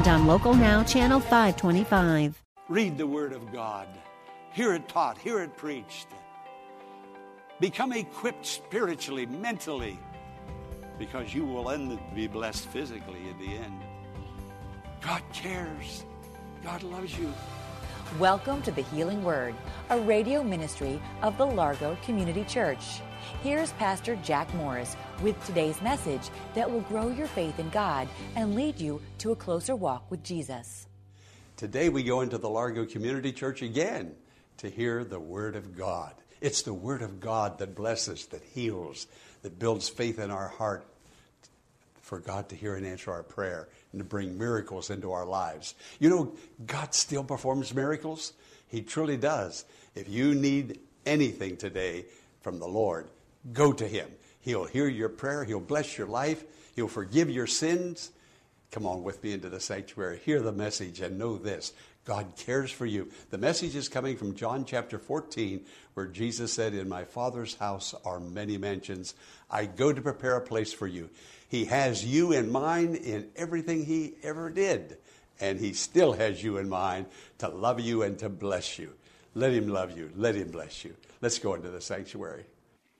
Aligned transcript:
and 0.00 0.08
on 0.08 0.26
Local 0.26 0.54
Now, 0.54 0.82
Channel 0.82 1.20
525. 1.20 2.42
Read 2.70 2.96
the 2.96 3.06
Word 3.06 3.34
of 3.34 3.52
God. 3.52 3.86
Hear 4.52 4.72
it 4.72 4.88
taught. 4.88 5.18
Hear 5.18 5.40
it 5.42 5.54
preached. 5.58 6.06
Become 7.60 7.92
equipped 7.92 8.46
spiritually, 8.46 9.26
mentally, 9.26 9.98
because 10.98 11.34
you 11.34 11.44
will 11.44 11.70
end 11.70 11.98
be 12.14 12.26
blessed 12.26 12.66
physically 12.68 13.28
in 13.28 13.38
the 13.38 13.54
end. 13.58 13.78
God 15.02 15.22
cares. 15.34 16.06
God 16.64 16.82
loves 16.82 17.18
you. 17.18 17.30
Welcome 18.18 18.60
to 18.62 18.72
the 18.72 18.82
Healing 18.82 19.22
Word, 19.22 19.54
a 19.88 20.00
radio 20.00 20.42
ministry 20.42 21.00
of 21.22 21.38
the 21.38 21.46
Largo 21.46 21.96
Community 22.04 22.42
Church. 22.42 23.00
Here's 23.40 23.70
Pastor 23.74 24.16
Jack 24.16 24.52
Morris 24.54 24.96
with 25.22 25.42
today's 25.46 25.80
message 25.80 26.28
that 26.54 26.68
will 26.68 26.80
grow 26.80 27.08
your 27.08 27.28
faith 27.28 27.60
in 27.60 27.70
God 27.70 28.08
and 28.34 28.56
lead 28.56 28.80
you 28.80 29.00
to 29.18 29.30
a 29.30 29.36
closer 29.36 29.76
walk 29.76 30.10
with 30.10 30.24
Jesus. 30.24 30.88
Today 31.56 31.88
we 31.88 32.02
go 32.02 32.20
into 32.20 32.36
the 32.36 32.50
Largo 32.50 32.84
Community 32.84 33.32
Church 33.32 33.62
again 33.62 34.16
to 34.56 34.68
hear 34.68 35.04
the 35.04 35.20
Word 35.20 35.54
of 35.54 35.76
God. 35.76 36.12
It's 36.40 36.62
the 36.62 36.74
Word 36.74 37.02
of 37.02 37.20
God 37.20 37.58
that 37.60 37.76
blesses, 37.76 38.26
that 38.26 38.42
heals, 38.42 39.06
that 39.42 39.60
builds 39.60 39.88
faith 39.88 40.18
in 40.18 40.32
our 40.32 40.48
heart 40.48 40.84
for 42.10 42.18
God 42.18 42.48
to 42.48 42.56
hear 42.56 42.74
and 42.74 42.84
answer 42.84 43.12
our 43.12 43.22
prayer 43.22 43.68
and 43.92 44.00
to 44.00 44.04
bring 44.04 44.36
miracles 44.36 44.90
into 44.90 45.12
our 45.12 45.24
lives. 45.24 45.76
You 46.00 46.10
know, 46.10 46.32
God 46.66 46.92
still 46.92 47.22
performs 47.22 47.72
miracles. 47.72 48.32
He 48.66 48.82
truly 48.82 49.16
does. 49.16 49.64
If 49.94 50.08
you 50.08 50.34
need 50.34 50.80
anything 51.06 51.56
today 51.56 52.06
from 52.42 52.58
the 52.58 52.66
Lord, 52.66 53.06
go 53.52 53.72
to 53.72 53.86
Him. 53.86 54.10
He'll 54.40 54.64
hear 54.64 54.88
your 54.88 55.08
prayer, 55.08 55.44
He'll 55.44 55.60
bless 55.60 55.96
your 55.96 56.08
life, 56.08 56.42
He'll 56.74 56.88
forgive 56.88 57.30
your 57.30 57.46
sins, 57.46 58.10
Come 58.70 58.86
on 58.86 59.02
with 59.02 59.22
me 59.24 59.32
into 59.32 59.48
the 59.48 59.58
sanctuary. 59.58 60.20
Hear 60.24 60.40
the 60.40 60.52
message 60.52 61.00
and 61.00 61.18
know 61.18 61.36
this 61.36 61.72
God 62.04 62.34
cares 62.36 62.70
for 62.70 62.86
you. 62.86 63.10
The 63.30 63.38
message 63.38 63.76
is 63.76 63.88
coming 63.88 64.16
from 64.16 64.34
John 64.34 64.64
chapter 64.64 64.98
14, 64.98 65.64
where 65.94 66.06
Jesus 66.06 66.52
said, 66.52 66.74
In 66.74 66.88
my 66.88 67.04
Father's 67.04 67.54
house 67.54 67.94
are 68.04 68.20
many 68.20 68.58
mansions. 68.58 69.14
I 69.50 69.66
go 69.66 69.92
to 69.92 70.00
prepare 70.00 70.36
a 70.36 70.40
place 70.40 70.72
for 70.72 70.86
you. 70.86 71.10
He 71.48 71.66
has 71.66 72.04
you 72.04 72.32
in 72.32 72.50
mind 72.50 72.96
in 72.96 73.28
everything 73.36 73.84
He 73.84 74.14
ever 74.22 74.50
did, 74.50 74.96
and 75.40 75.60
He 75.60 75.72
still 75.72 76.12
has 76.14 76.42
you 76.42 76.56
in 76.56 76.68
mind 76.68 77.06
to 77.38 77.48
love 77.48 77.80
you 77.80 78.02
and 78.02 78.18
to 78.20 78.28
bless 78.28 78.78
you. 78.78 78.92
Let 79.34 79.52
Him 79.52 79.68
love 79.68 79.96
you. 79.96 80.10
Let 80.16 80.34
Him 80.34 80.50
bless 80.50 80.84
you. 80.84 80.94
Let's 81.20 81.38
go 81.38 81.54
into 81.54 81.68
the 81.68 81.80
sanctuary. 81.80 82.44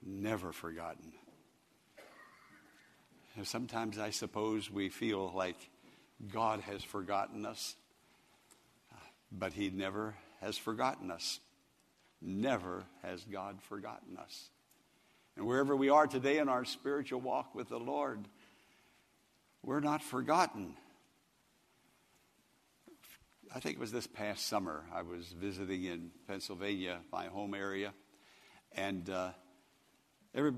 Never 0.05 0.51
forgotten. 0.51 1.11
Sometimes 3.43 3.97
I 3.97 4.09
suppose 4.11 4.69
we 4.69 4.89
feel 4.89 5.31
like 5.33 5.57
God 6.31 6.59
has 6.61 6.83
forgotten 6.83 7.45
us, 7.45 7.75
but 9.31 9.53
He 9.53 9.69
never 9.69 10.15
has 10.41 10.57
forgotten 10.57 11.11
us. 11.11 11.39
Never 12.21 12.83
has 13.03 13.23
God 13.23 13.61
forgotten 13.63 14.17
us. 14.17 14.49
And 15.35 15.47
wherever 15.47 15.75
we 15.75 15.89
are 15.89 16.07
today 16.07 16.39
in 16.39 16.49
our 16.49 16.65
spiritual 16.65 17.21
walk 17.21 17.55
with 17.55 17.69
the 17.69 17.79
Lord, 17.79 18.27
we're 19.63 19.79
not 19.79 20.03
forgotten. 20.03 20.75
I 23.53 23.59
think 23.59 23.75
it 23.75 23.79
was 23.79 23.91
this 23.91 24.07
past 24.07 24.47
summer. 24.47 24.83
I 24.93 25.01
was 25.01 25.33
visiting 25.37 25.85
in 25.85 26.11
Pennsylvania, 26.27 26.99
my 27.11 27.25
home 27.25 27.53
area, 27.53 27.93
and 28.73 29.09
uh, 29.09 29.31
every 30.33 30.53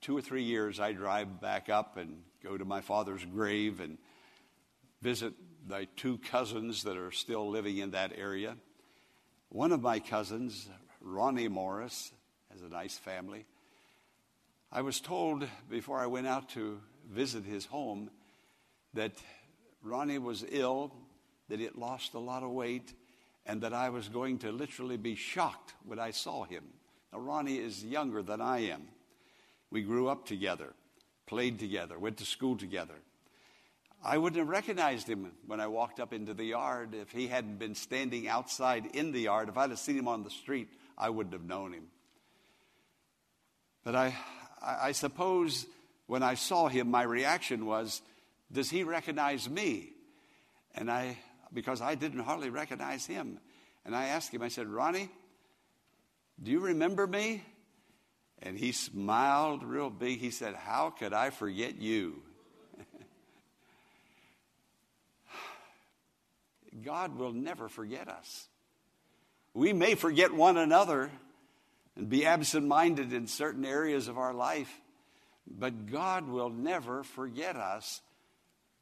two 0.00 0.16
or 0.16 0.20
three 0.20 0.44
years, 0.44 0.80
I 0.80 0.92
drive 0.92 1.40
back 1.40 1.68
up 1.68 1.96
and 1.96 2.22
go 2.42 2.56
to 2.56 2.64
my 2.64 2.80
father's 2.80 3.24
grave 3.24 3.80
and 3.80 3.98
visit 5.02 5.32
my 5.68 5.86
two 5.96 6.18
cousins 6.18 6.82
that 6.84 6.96
are 6.96 7.10
still 7.10 7.48
living 7.48 7.78
in 7.78 7.92
that 7.92 8.12
area. 8.16 8.56
One 9.48 9.72
of 9.72 9.82
my 9.82 9.98
cousins, 9.98 10.68
Ronnie 11.00 11.48
Morris, 11.48 12.12
has 12.52 12.62
a 12.62 12.68
nice 12.68 12.98
family. 12.98 13.46
I 14.72 14.82
was 14.82 15.00
told 15.00 15.46
before 15.68 15.98
I 15.98 16.06
went 16.06 16.26
out 16.26 16.50
to 16.50 16.80
visit 17.10 17.44
his 17.44 17.66
home 17.66 18.10
that 18.94 19.12
Ronnie 19.82 20.18
was 20.18 20.44
ill, 20.50 20.92
that 21.48 21.58
he 21.58 21.64
had 21.64 21.76
lost 21.76 22.14
a 22.14 22.18
lot 22.18 22.42
of 22.42 22.50
weight, 22.50 22.94
and 23.46 23.62
that 23.62 23.72
I 23.72 23.88
was 23.88 24.08
going 24.08 24.38
to 24.38 24.52
literally 24.52 24.96
be 24.96 25.14
shocked 25.14 25.74
when 25.84 25.98
I 25.98 26.10
saw 26.10 26.44
him. 26.44 26.64
Now, 27.12 27.20
Ronnie 27.20 27.58
is 27.58 27.84
younger 27.84 28.22
than 28.22 28.40
I 28.40 28.66
am. 28.66 28.82
We 29.70 29.82
grew 29.82 30.08
up 30.08 30.26
together, 30.26 30.74
played 31.26 31.58
together, 31.58 31.98
went 31.98 32.18
to 32.18 32.24
school 32.24 32.56
together. 32.56 32.94
I 34.02 34.16
wouldn't 34.16 34.38
have 34.38 34.48
recognized 34.48 35.06
him 35.06 35.30
when 35.46 35.60
I 35.60 35.66
walked 35.66 36.00
up 36.00 36.12
into 36.12 36.32
the 36.32 36.44
yard 36.44 36.94
if 36.94 37.10
he 37.10 37.28
hadn't 37.28 37.58
been 37.58 37.74
standing 37.74 38.28
outside 38.28 38.86
in 38.94 39.12
the 39.12 39.20
yard. 39.20 39.48
If 39.48 39.58
I'd 39.58 39.70
have 39.70 39.78
seen 39.78 39.98
him 39.98 40.08
on 40.08 40.22
the 40.22 40.30
street, 40.30 40.68
I 40.96 41.10
wouldn't 41.10 41.34
have 41.34 41.44
known 41.44 41.74
him. 41.74 41.84
But 43.84 43.94
I, 43.94 44.16
I 44.62 44.92
suppose 44.92 45.66
when 46.06 46.22
I 46.22 46.34
saw 46.34 46.68
him, 46.68 46.90
my 46.90 47.02
reaction 47.02 47.66
was, 47.66 48.00
Does 48.50 48.70
he 48.70 48.84
recognize 48.84 49.48
me? 49.48 49.90
And 50.74 50.90
I, 50.90 51.18
because 51.52 51.82
I 51.82 51.94
didn't 51.94 52.20
hardly 52.20 52.48
recognize 52.48 53.04
him. 53.04 53.38
And 53.84 53.94
I 53.94 54.06
asked 54.06 54.32
him, 54.32 54.42
I 54.42 54.48
said, 54.48 54.66
Ronnie, 54.66 55.10
do 56.42 56.50
you 56.50 56.60
remember 56.60 57.06
me? 57.06 57.42
And 58.42 58.56
he 58.56 58.72
smiled 58.72 59.62
real 59.62 59.90
big. 59.90 60.20
He 60.20 60.30
said, 60.30 60.54
How 60.54 60.88
could 60.90 61.12
I 61.12 61.28
forget 61.28 61.76
you? 61.76 62.22
God 66.84 67.16
will 67.16 67.32
never 67.32 67.68
forget 67.68 68.08
us. 68.08 68.48
We 69.54 69.72
may 69.72 69.94
forget 69.94 70.32
one 70.32 70.56
another 70.56 71.10
and 71.96 72.08
be 72.08 72.24
absent 72.24 72.66
minded 72.66 73.12
in 73.12 73.26
certain 73.26 73.64
areas 73.64 74.08
of 74.08 74.18
our 74.18 74.32
life, 74.32 74.80
but 75.46 75.86
God 75.86 76.28
will 76.28 76.50
never 76.50 77.02
forget 77.02 77.56
us. 77.56 78.00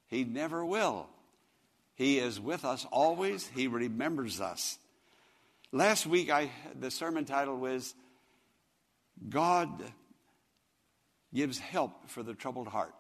He 0.09 0.25
never 0.25 0.65
will. 0.65 1.09
He 1.95 2.19
is 2.19 2.39
with 2.39 2.65
us 2.65 2.87
always, 2.93 3.47
He 3.47 3.67
remembers 3.67 4.41
us. 4.41 4.79
Last 5.73 6.07
week, 6.07 6.31
I, 6.31 6.51
the 6.79 6.91
sermon 6.91 7.25
title 7.25 7.57
was 7.57 7.95
God 9.29 9.83
gives 11.35 11.59
help 11.59 12.09
for 12.09 12.23
the 12.23 12.35
troubled 12.35 12.69
heart. 12.69 12.95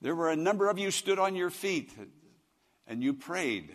There 0.00 0.14
were 0.14 0.30
a 0.30 0.36
number 0.36 0.68
of 0.68 0.78
you 0.78 0.90
stood 0.90 1.18
on 1.18 1.36
your 1.36 1.50
feet 1.50 1.92
and 2.86 3.02
you 3.02 3.12
prayed. 3.14 3.74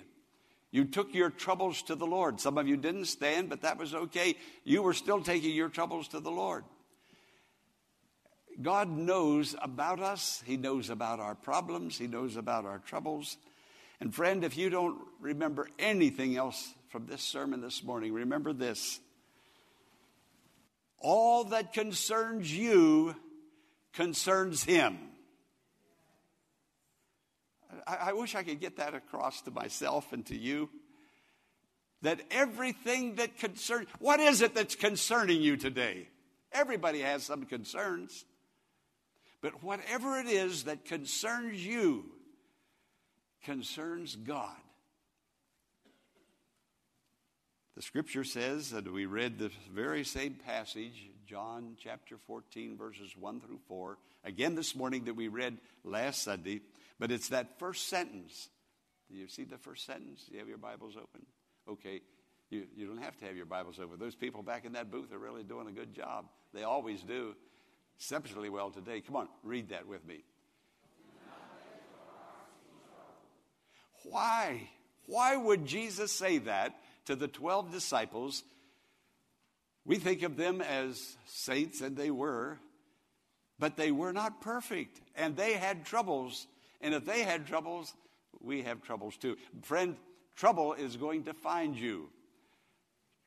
You 0.71 0.85
took 0.85 1.13
your 1.13 1.29
troubles 1.29 1.81
to 1.83 1.95
the 1.95 2.05
Lord. 2.05 2.39
Some 2.39 2.57
of 2.57 2.67
you 2.67 2.77
didn't 2.77 3.05
stand, 3.05 3.49
but 3.49 3.61
that 3.61 3.77
was 3.77 3.95
okay. 3.95 4.35
You 4.63 4.83
were 4.83 4.93
still 4.93 5.21
taking 5.21 5.55
your 5.55 5.69
troubles 5.69 6.09
to 6.09 6.19
the 6.19 6.31
Lord. 6.31 6.65
God 8.61 8.89
knows 8.89 9.55
about 9.61 9.99
us. 9.99 10.43
He 10.45 10.57
knows 10.57 10.89
about 10.89 11.19
our 11.19 11.35
problems. 11.35 11.97
He 11.97 12.07
knows 12.07 12.35
about 12.35 12.65
our 12.65 12.79
troubles. 12.79 13.37
And 13.99 14.13
friend, 14.13 14.43
if 14.43 14.57
you 14.57 14.69
don't 14.69 14.99
remember 15.19 15.67
anything 15.79 16.35
else 16.35 16.73
from 16.89 17.05
this 17.05 17.21
sermon 17.21 17.61
this 17.61 17.83
morning, 17.83 18.13
remember 18.13 18.53
this 18.53 18.99
all 20.99 21.45
that 21.45 21.73
concerns 21.73 22.55
you 22.55 23.15
concerns 23.93 24.63
him. 24.63 24.97
I, 27.87 28.09
I, 28.09 28.13
wish 28.13 28.35
I 28.35 28.43
could 28.43 28.59
get 28.59 28.77
that 28.77 28.93
across 28.93 29.41
to 29.43 29.51
myself 29.51 30.11
and 30.13 30.25
to 30.27 30.35
you. 30.35 30.69
That 32.01 32.21
everything 32.29 33.15
that 33.15 33.37
concerns, 33.37 33.87
what 33.99 34.19
is 34.19 34.41
it 34.41 34.53
that's 34.53 34.75
concerning 34.75 35.41
you 35.41 35.57
today? 35.57 36.09
Everybody 36.51 37.01
has 37.01 37.23
some 37.23 37.45
concerns. 37.45 38.25
But 39.41 39.63
whatever 39.63 40.19
it 40.19 40.27
is 40.27 40.65
that 40.65 40.85
concerns 40.85 41.65
you 41.65 42.05
concerns 43.43 44.15
God. 44.15 44.55
The 47.75 47.83
scripture 47.83 48.23
says, 48.23 48.73
and 48.73 48.87
we 48.87 49.05
read 49.05 49.37
the 49.37 49.51
very 49.71 50.03
same 50.03 50.33
passage, 50.33 51.11
John 51.27 51.77
chapter 51.79 52.17
14, 52.25 52.75
verses 52.75 53.15
1 53.15 53.39
through 53.39 53.59
4, 53.67 53.99
again 54.23 54.55
this 54.55 54.75
morning 54.75 55.05
that 55.05 55.13
we 55.13 55.27
read 55.27 55.59
last 55.83 56.23
Sunday, 56.23 56.61
but 56.99 57.11
it's 57.11 57.29
that 57.29 57.59
first 57.59 57.87
sentence 57.87 58.49
Do 59.09 59.17
you 59.17 59.27
see 59.27 59.43
the 59.43 59.57
first 59.57 59.85
sentence? 59.85 60.25
Do 60.25 60.33
you 60.33 60.39
have 60.39 60.49
your 60.49 60.57
Bibles 60.57 60.95
open? 60.97 61.25
Okay. 61.69 62.01
You, 62.49 62.65
you 62.75 62.87
don't 62.87 63.03
have 63.03 63.17
to 63.17 63.25
have 63.25 63.35
your 63.35 63.45
Bibles 63.45 63.79
open. 63.79 63.99
Those 63.99 64.15
people 64.15 64.41
back 64.41 64.65
in 64.65 64.73
that 64.73 64.89
booth 64.89 65.11
are 65.11 65.19
really 65.19 65.43
doing 65.43 65.67
a 65.67 65.71
good 65.71 65.93
job. 65.93 66.25
They 66.53 66.63
always 66.63 67.03
do. 67.03 67.35
Exceptionally 67.97 68.49
well 68.49 68.69
today. 68.69 69.01
Come 69.01 69.15
on, 69.15 69.27
read 69.43 69.69
that 69.69 69.87
with 69.87 70.05
me. 70.05 70.23
Why? 74.03 74.69
Why 75.07 75.35
would 75.35 75.65
Jesus 75.65 76.11
say 76.11 76.37
that 76.39 76.75
to 77.05 77.15
the 77.15 77.27
12 77.27 77.71
disciples? 77.71 78.43
We 79.85 79.97
think 79.97 80.21
of 80.21 80.37
them 80.37 80.61
as 80.61 81.17
saints, 81.25 81.81
and 81.81 81.97
they 81.97 82.11
were, 82.11 82.59
but 83.57 83.77
they 83.77 83.91
were 83.91 84.13
not 84.13 84.41
perfect, 84.41 85.01
and 85.15 85.35
they 85.35 85.53
had 85.53 85.85
troubles. 85.85 86.45
And 86.81 86.93
if 86.93 87.05
they 87.05 87.23
had 87.23 87.47
troubles, 87.47 87.93
we 88.39 88.63
have 88.63 88.81
troubles 88.81 89.17
too. 89.17 89.37
Friend, 89.63 89.95
trouble 90.35 90.73
is 90.73 90.97
going 90.97 91.23
to 91.23 91.33
find 91.33 91.75
you. 91.75 92.09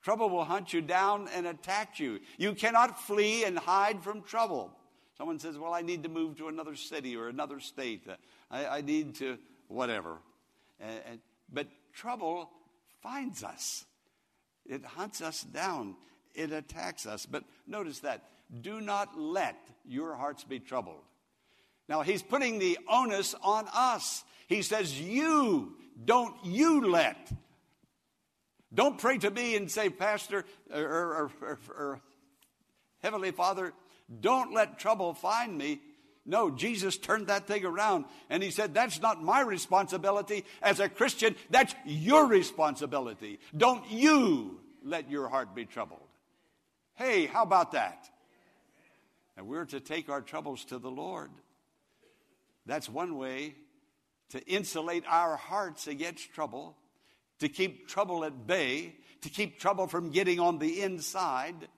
Trouble 0.02 0.30
will 0.30 0.44
hunt 0.44 0.72
you 0.72 0.80
down 0.80 1.28
and 1.34 1.46
attack 1.46 2.00
you. 2.00 2.20
You 2.38 2.54
cannot 2.54 3.00
flee 3.00 3.44
and 3.44 3.58
hide 3.58 4.02
from 4.02 4.22
trouble. 4.22 4.72
Someone 5.18 5.38
says, 5.38 5.58
Well, 5.58 5.74
I 5.74 5.82
need 5.82 6.04
to 6.04 6.08
move 6.08 6.38
to 6.38 6.48
another 6.48 6.74
city 6.74 7.16
or 7.16 7.28
another 7.28 7.60
state. 7.60 8.06
I, 8.50 8.66
I 8.66 8.80
need 8.80 9.16
to, 9.16 9.36
whatever. 9.68 10.18
And, 10.80 11.00
and, 11.06 11.20
but 11.52 11.66
trouble 11.92 12.50
finds 13.02 13.44
us, 13.44 13.84
it 14.64 14.84
hunts 14.84 15.20
us 15.20 15.42
down, 15.42 15.96
it 16.34 16.52
attacks 16.52 17.04
us. 17.04 17.26
But 17.26 17.44
notice 17.66 17.98
that 18.00 18.24
do 18.62 18.80
not 18.80 19.18
let 19.18 19.56
your 19.84 20.14
hearts 20.14 20.44
be 20.44 20.58
troubled. 20.58 21.02
Now, 21.90 22.02
he's 22.02 22.22
putting 22.22 22.60
the 22.60 22.78
onus 22.88 23.34
on 23.42 23.66
us. 23.74 24.22
He 24.46 24.62
says, 24.62 24.98
You, 24.98 25.74
don't 26.02 26.36
you 26.44 26.88
let. 26.88 27.32
Don't 28.72 28.96
pray 28.96 29.18
to 29.18 29.30
me 29.30 29.56
and 29.56 29.68
say, 29.68 29.90
Pastor 29.90 30.44
or, 30.72 30.80
or, 30.80 31.30
or, 31.42 31.58
or 31.76 32.00
Heavenly 33.02 33.32
Father, 33.32 33.72
don't 34.20 34.54
let 34.54 34.78
trouble 34.78 35.14
find 35.14 35.58
me. 35.58 35.80
No, 36.24 36.48
Jesus 36.48 36.96
turned 36.96 37.26
that 37.26 37.48
thing 37.48 37.64
around 37.64 38.04
and 38.28 38.40
he 38.40 38.52
said, 38.52 38.72
That's 38.72 39.02
not 39.02 39.20
my 39.20 39.40
responsibility. 39.40 40.44
As 40.62 40.78
a 40.78 40.88
Christian, 40.88 41.34
that's 41.50 41.74
your 41.84 42.26
responsibility. 42.26 43.40
Don't 43.56 43.90
you 43.90 44.60
let 44.84 45.10
your 45.10 45.28
heart 45.28 45.56
be 45.56 45.64
troubled. 45.64 46.06
Hey, 46.94 47.26
how 47.26 47.42
about 47.42 47.72
that? 47.72 48.08
And 49.36 49.48
we're 49.48 49.64
to 49.64 49.80
take 49.80 50.08
our 50.08 50.20
troubles 50.20 50.64
to 50.66 50.78
the 50.78 50.90
Lord. 50.90 51.30
That's 52.66 52.88
one 52.88 53.16
way 53.16 53.54
to 54.30 54.40
insulate 54.46 55.04
our 55.06 55.36
hearts 55.36 55.86
against 55.86 56.32
trouble, 56.32 56.76
to 57.40 57.48
keep 57.48 57.88
trouble 57.88 58.24
at 58.24 58.46
bay, 58.46 58.94
to 59.22 59.28
keep 59.28 59.58
trouble 59.58 59.86
from 59.86 60.10
getting 60.10 60.40
on 60.40 60.58
the 60.58 60.82
inside. 60.82 61.68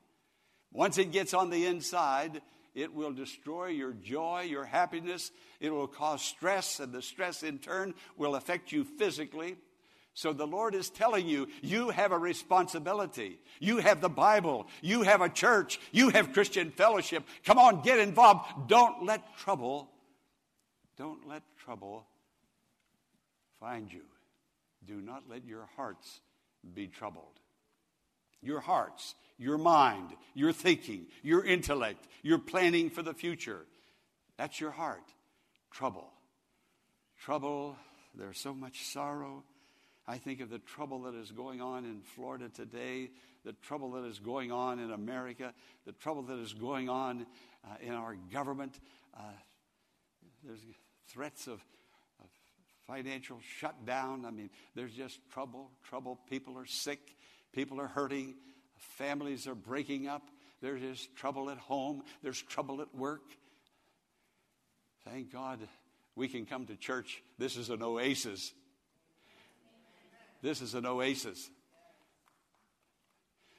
Once 0.72 0.98
it 0.98 1.12
gets 1.12 1.34
on 1.34 1.50
the 1.50 1.66
inside, 1.66 2.42
it 2.74 2.94
will 2.94 3.12
destroy 3.12 3.66
your 3.66 3.92
joy, 3.92 4.42
your 4.42 4.64
happiness. 4.64 5.30
It 5.60 5.70
will 5.70 5.86
cause 5.86 6.22
stress, 6.22 6.80
and 6.80 6.92
the 6.92 7.02
stress 7.02 7.42
in 7.42 7.58
turn 7.58 7.94
will 8.16 8.34
affect 8.34 8.72
you 8.72 8.84
physically. 8.84 9.56
So 10.14 10.32
the 10.32 10.46
Lord 10.46 10.74
is 10.74 10.90
telling 10.90 11.26
you, 11.26 11.48
you 11.62 11.88
have 11.88 12.12
a 12.12 12.18
responsibility. 12.18 13.38
You 13.60 13.78
have 13.78 14.00
the 14.02 14.10
Bible. 14.10 14.66
You 14.82 15.02
have 15.02 15.22
a 15.22 15.28
church. 15.28 15.80
You 15.90 16.10
have 16.10 16.34
Christian 16.34 16.70
fellowship. 16.70 17.24
Come 17.44 17.58
on, 17.58 17.82
get 17.82 17.98
involved. 17.98 18.68
Don't 18.68 19.04
let 19.04 19.38
trouble 19.38 19.91
don't 21.02 21.26
let 21.26 21.42
trouble 21.58 22.06
find 23.58 23.92
you. 23.92 24.02
Do 24.86 25.00
not 25.00 25.24
let 25.28 25.44
your 25.44 25.68
hearts 25.74 26.20
be 26.74 26.86
troubled. 26.86 27.40
Your 28.40 28.60
hearts, 28.60 29.16
your 29.36 29.58
mind, 29.58 30.10
your 30.32 30.52
thinking, 30.52 31.06
your 31.24 31.44
intellect, 31.44 32.06
your 32.22 32.38
planning 32.38 32.88
for 32.88 33.02
the 33.02 33.14
future. 33.14 33.66
That's 34.38 34.60
your 34.60 34.70
heart. 34.70 35.02
Trouble. 35.72 36.08
Trouble. 37.20 37.74
There's 38.14 38.38
so 38.38 38.54
much 38.54 38.84
sorrow. 38.84 39.42
I 40.06 40.18
think 40.18 40.40
of 40.40 40.50
the 40.50 40.60
trouble 40.60 41.02
that 41.02 41.16
is 41.16 41.32
going 41.32 41.60
on 41.60 41.84
in 41.84 42.02
Florida 42.14 42.48
today, 42.48 43.10
the 43.44 43.54
trouble 43.54 43.90
that 43.92 44.04
is 44.04 44.20
going 44.20 44.52
on 44.52 44.78
in 44.78 44.92
America, 44.92 45.52
the 45.84 45.92
trouble 45.94 46.22
that 46.22 46.38
is 46.38 46.52
going 46.52 46.88
on 46.88 47.26
uh, 47.64 47.74
in 47.80 47.92
our 47.92 48.14
government. 48.32 48.78
Uh, 49.16 49.32
there's 50.44 50.60
threats 51.12 51.46
of, 51.46 51.64
of 52.20 52.28
financial 52.86 53.38
shutdown. 53.58 54.24
I 54.24 54.30
mean, 54.30 54.50
there's 54.74 54.92
just 54.92 55.18
trouble, 55.30 55.70
trouble. 55.84 56.18
People 56.28 56.58
are 56.58 56.66
sick, 56.66 57.16
people 57.52 57.80
are 57.80 57.86
hurting, 57.86 58.34
families 58.76 59.46
are 59.46 59.54
breaking 59.54 60.08
up. 60.08 60.22
There's 60.60 60.80
just 60.80 61.14
trouble 61.16 61.50
at 61.50 61.58
home, 61.58 62.02
there's 62.22 62.40
trouble 62.40 62.80
at 62.80 62.94
work. 62.94 63.22
Thank 65.04 65.32
God 65.32 65.58
we 66.14 66.28
can 66.28 66.46
come 66.46 66.66
to 66.66 66.76
church. 66.76 67.22
This 67.38 67.56
is 67.56 67.70
an 67.70 67.82
oasis. 67.82 68.52
This 70.40 70.60
is 70.60 70.74
an 70.74 70.86
oasis. 70.86 71.50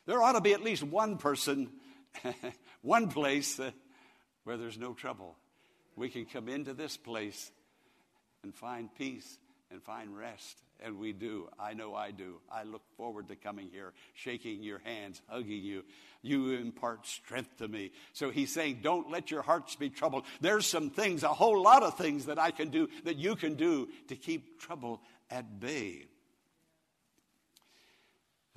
There 0.05 0.21
ought 0.21 0.33
to 0.33 0.41
be 0.41 0.53
at 0.53 0.61
least 0.61 0.83
one 0.83 1.17
person, 1.17 1.69
one 2.81 3.09
place 3.09 3.59
where 4.43 4.57
there's 4.57 4.77
no 4.77 4.93
trouble 4.93 5.37
we 5.95 6.09
can 6.09 6.25
come 6.25 6.49
into 6.49 6.73
this 6.73 6.97
place 6.97 7.51
and 8.43 8.53
find 8.53 8.93
peace 8.95 9.37
and 9.71 9.81
find 9.81 10.15
rest. 10.15 10.57
And 10.79 10.99
we 10.99 11.13
do. 11.13 11.47
I 11.57 11.73
know 11.73 11.95
I 11.95 12.11
do. 12.11 12.41
I 12.51 12.63
look 12.63 12.81
forward 12.97 13.29
to 13.29 13.35
coming 13.35 13.69
here, 13.71 13.93
shaking 14.15 14.61
your 14.61 14.79
hands, 14.79 15.21
hugging 15.27 15.63
you. 15.63 15.83
You 16.21 16.51
impart 16.51 17.07
strength 17.07 17.57
to 17.59 17.67
me. 17.67 17.91
So 18.11 18.31
he's 18.31 18.53
saying, 18.53 18.79
don't 18.81 19.09
let 19.09 19.31
your 19.31 19.43
hearts 19.43 19.75
be 19.75 19.89
troubled. 19.89 20.25
There's 20.41 20.65
some 20.65 20.89
things, 20.89 21.23
a 21.23 21.29
whole 21.29 21.61
lot 21.61 21.83
of 21.83 21.97
things 21.97 22.25
that 22.25 22.37
I 22.37 22.51
can 22.51 22.69
do, 22.69 22.89
that 23.05 23.15
you 23.15 23.35
can 23.35 23.55
do 23.55 23.87
to 24.09 24.15
keep 24.15 24.59
trouble 24.59 25.01
at 25.29 25.59
bay. 25.59 26.07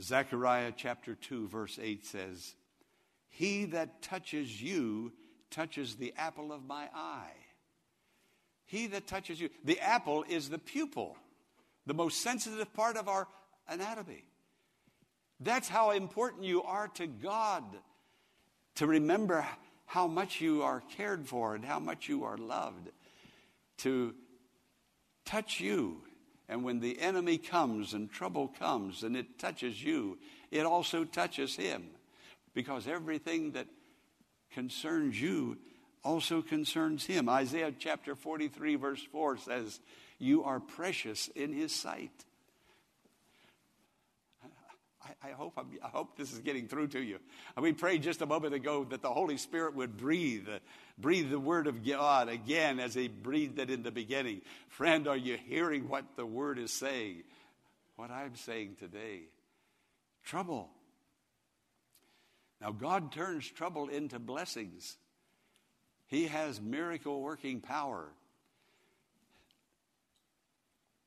Zechariah 0.02 0.72
chapter 0.76 1.14
2, 1.14 1.48
verse 1.48 1.78
8 1.80 2.04
says, 2.04 2.54
He 3.28 3.66
that 3.66 4.02
touches 4.02 4.60
you 4.60 5.12
touches 5.50 5.96
the 5.96 6.12
apple 6.16 6.52
of 6.52 6.64
my 6.64 6.88
eye. 6.94 7.32
He 8.64 8.88
that 8.88 9.06
touches 9.06 9.40
you. 9.40 9.48
The 9.64 9.80
apple 9.80 10.24
is 10.28 10.48
the 10.48 10.58
pupil, 10.58 11.16
the 11.86 11.94
most 11.94 12.20
sensitive 12.20 12.72
part 12.74 12.96
of 12.96 13.08
our 13.08 13.28
anatomy. 13.68 14.24
That's 15.40 15.68
how 15.68 15.90
important 15.90 16.44
you 16.44 16.62
are 16.62 16.88
to 16.94 17.06
God 17.06 17.64
to 18.76 18.86
remember 18.86 19.46
how 19.86 20.06
much 20.06 20.40
you 20.40 20.62
are 20.62 20.82
cared 20.96 21.26
for 21.26 21.54
and 21.54 21.64
how 21.64 21.78
much 21.78 22.08
you 22.08 22.24
are 22.24 22.36
loved. 22.36 22.90
To 23.78 24.14
touch 25.24 25.60
you. 25.60 26.02
And 26.48 26.64
when 26.64 26.80
the 26.80 27.00
enemy 27.00 27.38
comes 27.38 27.92
and 27.92 28.10
trouble 28.10 28.48
comes 28.48 29.02
and 29.02 29.16
it 29.16 29.38
touches 29.38 29.82
you, 29.82 30.18
it 30.50 30.64
also 30.64 31.04
touches 31.04 31.56
him. 31.56 31.84
Because 32.54 32.86
everything 32.86 33.52
that 33.52 33.66
concerns 34.52 35.20
you 35.20 35.58
also 36.06 36.40
concerns 36.40 37.04
him. 37.04 37.28
Isaiah 37.28 37.72
chapter 37.76 38.14
43, 38.14 38.76
verse 38.76 39.02
4 39.10 39.38
says, 39.38 39.80
You 40.18 40.44
are 40.44 40.60
precious 40.60 41.28
in 41.34 41.52
his 41.52 41.74
sight. 41.74 42.12
I, 45.22 45.30
hope, 45.30 45.54
I'm, 45.56 45.66
i 45.84 45.88
hope 45.88 46.16
this 46.16 46.32
is 46.32 46.40
getting 46.40 46.68
through 46.68 46.88
to 46.88 47.00
you. 47.00 47.18
We 47.60 47.72
prayed 47.72 48.02
just 48.02 48.22
a 48.22 48.26
moment 48.26 48.54
ago 48.54 48.84
that 48.90 49.02
the 49.02 49.10
Holy 49.10 49.36
Spirit 49.36 49.74
would 49.74 49.96
breathe, 49.96 50.48
breathe 50.98 51.30
the 51.30 51.38
word 51.38 51.66
of 51.66 51.86
God 51.86 52.28
again 52.28 52.80
as 52.80 52.94
he 52.94 53.08
breathed 53.08 53.58
it 53.58 53.70
in 53.70 53.82
the 53.82 53.90
beginning. 53.90 54.42
Friend, 54.68 55.06
are 55.06 55.16
you 55.16 55.36
hearing 55.36 55.88
what 55.88 56.04
the 56.16 56.26
word 56.26 56.58
is 56.58 56.72
saying? 56.72 57.22
What 57.96 58.10
I'm 58.10 58.36
saying 58.36 58.76
today. 58.78 59.22
Trouble 60.24 60.70
now, 62.60 62.72
God 62.72 63.12
turns 63.12 63.48
trouble 63.50 63.88
into 63.88 64.18
blessings. 64.18 64.96
He 66.06 66.26
has 66.28 66.60
miracle 66.60 67.20
working 67.20 67.60
power. 67.60 68.06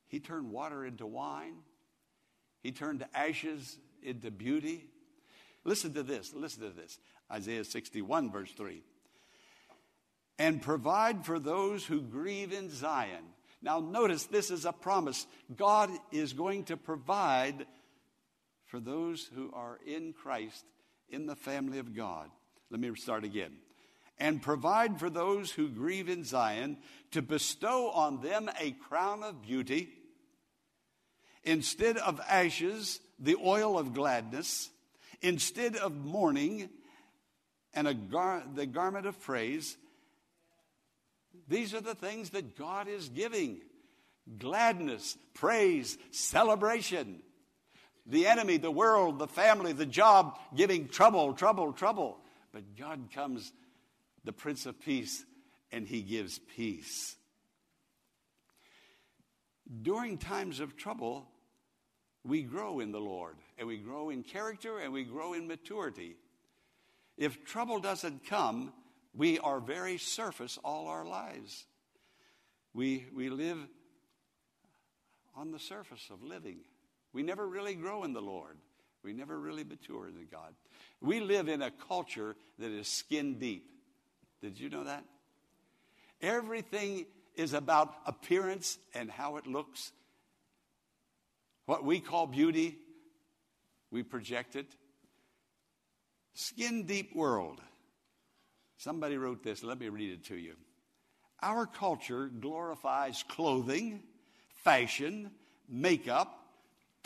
He 0.08 0.20
turned 0.20 0.52
water 0.52 0.86
into 0.86 1.06
wine, 1.06 1.56
He 2.62 2.72
turned 2.72 3.06
ashes 3.14 3.78
into 4.04 4.32
beauty. 4.32 4.86
Listen 5.66 5.94
to 5.94 6.04
this. 6.04 6.34
Listen 6.34 6.64
to 6.64 6.70
this. 6.70 6.98
Isaiah 7.32 7.66
61, 7.66 8.32
verse 8.32 8.52
3. 8.54 8.82
And 10.40 10.62
provide 10.62 11.26
for 11.26 11.38
those 11.38 11.86
who 11.86 12.02
grieve 12.02 12.54
in 12.54 12.70
Zion. 12.70 13.26
Now, 13.62 13.82
notice 13.82 14.24
this 14.24 14.52
is 14.52 14.64
a 14.64 14.72
promise. 14.72 15.28
God 15.54 15.92
is 16.12 16.32
going 16.32 16.64
to 16.66 16.78
provide 16.78 17.68
for 18.68 18.80
those 18.80 19.30
who 19.36 19.52
are 19.54 19.78
in 19.86 20.14
Christ 20.14 20.64
in 21.12 21.26
the 21.26 21.36
family 21.36 21.80
of 21.80 21.96
God. 21.96 22.30
Let 22.70 22.80
me 22.80 22.94
start 22.96 23.24
again. 23.24 23.58
And 24.18 24.42
provide 24.42 25.00
for 25.00 25.10
those 25.10 25.52
who 25.52 25.70
grieve 25.70 26.10
in 26.10 26.24
Zion 26.24 26.78
to 27.12 27.22
bestow 27.22 27.90
on 27.90 28.22
them 28.22 28.50
a 28.60 28.72
crown 28.72 29.24
of 29.24 29.42
beauty 29.42 29.90
Instead 31.44 31.98
of 31.98 32.20
ashes, 32.28 33.00
the 33.18 33.36
oil 33.44 33.80
of 33.80 33.94
gladness. 33.94 34.70
Instead 35.22 35.76
of 35.76 35.96
mourning 35.96 36.70
and 37.74 37.88
a 37.88 37.94
gar- 37.94 38.44
the 38.54 38.66
garment 38.66 39.06
of 39.06 39.20
praise. 39.22 39.78
These 41.48 41.74
are 41.74 41.82
the 41.82 41.96
things 41.96 42.32
that 42.32 42.58
God 42.58 42.88
is 42.88 43.10
giving 43.10 43.62
gladness, 44.38 45.18
praise, 45.34 45.98
celebration. 46.12 47.22
The 48.10 48.26
enemy, 48.26 48.58
the 48.58 48.72
world, 48.72 49.20
the 49.20 49.28
family, 49.28 49.72
the 49.72 49.86
job 49.86 50.38
giving 50.56 50.88
trouble, 50.88 51.34
trouble, 51.34 51.72
trouble. 51.74 52.18
But 52.52 52.76
God 52.76 53.10
comes, 53.14 53.52
the 54.24 54.34
Prince 54.34 54.66
of 54.66 54.80
Peace, 54.82 55.24
and 55.72 55.88
He 55.88 56.02
gives 56.02 56.40
peace. 56.56 57.16
During 59.84 60.18
times 60.18 60.60
of 60.60 60.76
trouble, 60.76 61.28
we 62.26 62.42
grow 62.42 62.80
in 62.80 62.92
the 62.92 63.00
Lord, 63.00 63.36
and 63.60 63.68
we 63.68 63.78
grow 63.78 64.10
in 64.10 64.24
character, 64.24 64.80
and 64.80 64.92
we 64.92 65.04
grow 65.04 65.34
in 65.34 65.48
maturity. 65.48 66.16
If 67.16 67.46
trouble 67.46 67.80
doesn't 67.80 68.26
come, 68.26 68.74
we 69.16 69.38
are 69.38 69.60
very 69.60 70.00
surface 70.00 70.58
all 70.64 70.88
our 70.88 71.06
lives. 71.06 71.66
We, 72.74 73.06
we 73.14 73.30
live 73.30 73.60
on 75.36 75.52
the 75.52 75.60
surface 75.60 76.10
of 76.12 76.24
living. 76.24 76.62
We 77.14 77.24
never 77.24 77.48
really 77.48 77.76
grow 77.76 78.04
in 78.04 78.14
the 78.14 78.22
Lord. 78.22 78.58
We 79.04 79.14
never 79.14 79.40
really 79.40 79.64
mature 79.64 80.08
in 80.08 80.28
God. 80.32 80.54
We 81.02 81.20
live 81.20 81.48
in 81.48 81.62
a 81.62 81.72
culture 81.72 82.36
that 82.60 82.72
is 82.72 82.88
skin 82.88 83.40
deep. 83.40 83.66
Did 84.42 84.60
you 84.60 84.70
know 84.70 84.84
that? 84.84 85.04
Everything 86.22 87.06
is 87.36 87.54
about 87.54 87.94
appearance 88.06 88.78
and 88.94 89.10
how 89.10 89.38
it 89.38 89.48
looks. 89.48 89.92
What 91.66 91.86
we 91.86 92.00
call 92.00 92.28
beauty, 92.28 92.78
we 93.92 94.04
project 94.04 94.56
it. 94.56 94.68
Skin 96.34 96.86
deep 96.86 97.16
world. 97.16 97.62
Somebody 98.78 99.18
wrote 99.18 99.44
this. 99.44 99.64
Let 99.64 99.80
me 99.80 99.90
read 99.90 100.12
it 100.12 100.26
to 100.26 100.36
you. 100.36 100.56
Our 101.42 101.66
culture 101.66 102.28
glorifies 102.28 103.24
clothing, 103.28 104.04
fashion, 104.64 105.32
makeup, 105.70 106.39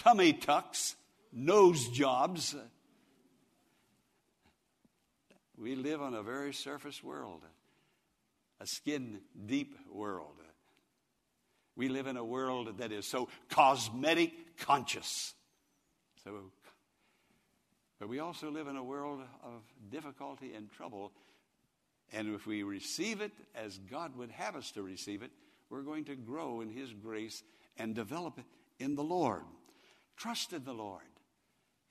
tummy 0.03 0.33
tucks, 0.33 0.95
nose 1.31 1.88
jobs. 1.89 2.55
We 5.57 5.75
live 5.75 6.01
on 6.01 6.13
a 6.13 6.22
very 6.22 6.53
surface 6.53 7.01
world, 7.01 7.41
a 8.60 8.67
skin 8.67 9.22
deep 9.45 9.77
world. 9.89 10.36
We 11.75 11.88
live 11.88 12.07
in 12.07 12.17
a 12.17 12.24
world 12.24 12.79
that 12.79 12.91
is 12.91 13.10
so 13.10 13.29
cosmetic 13.50 14.57
conscious. 14.57 15.33
So, 16.24 16.51
but 18.00 18.10
we 18.10 18.19
also 18.19 18.51
live 18.51 18.67
in 18.67 18.75
a 18.75 18.83
world 18.83 19.22
of 19.43 19.62
difficulty 19.89 20.53
and 20.53 20.69
trouble. 20.69 21.13
And 22.12 22.36
if 22.36 22.45
we 22.45 22.63
receive 22.63 23.22
it 23.22 23.31
as 23.55 23.79
God 23.89 24.15
would 24.17 24.31
have 24.31 24.55
us 24.55 24.69
to 24.72 24.83
receive 24.83 25.24
it, 25.24 25.31
we're 25.69 25.81
going 25.81 26.05
to 26.05 26.15
grow 26.15 26.62
in 26.62 26.69
His 26.69 26.91
grace 26.93 27.41
and 27.77 27.95
develop 27.95 28.38
it 28.38 28.45
in 28.77 28.95
the 28.95 29.03
Lord. 29.03 29.43
Trust 30.17 30.53
in 30.53 30.63
the 30.63 30.74
Lord. 30.74 31.01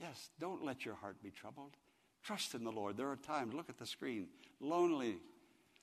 Yes, 0.00 0.30
don't 0.40 0.64
let 0.64 0.84
your 0.84 0.94
heart 0.94 1.22
be 1.22 1.30
troubled. 1.30 1.76
Trust 2.22 2.54
in 2.54 2.64
the 2.64 2.72
Lord. 2.72 2.96
There 2.96 3.10
are 3.10 3.16
times, 3.16 3.54
look 3.54 3.68
at 3.68 3.78
the 3.78 3.86
screen, 3.86 4.28
lonely. 4.60 5.18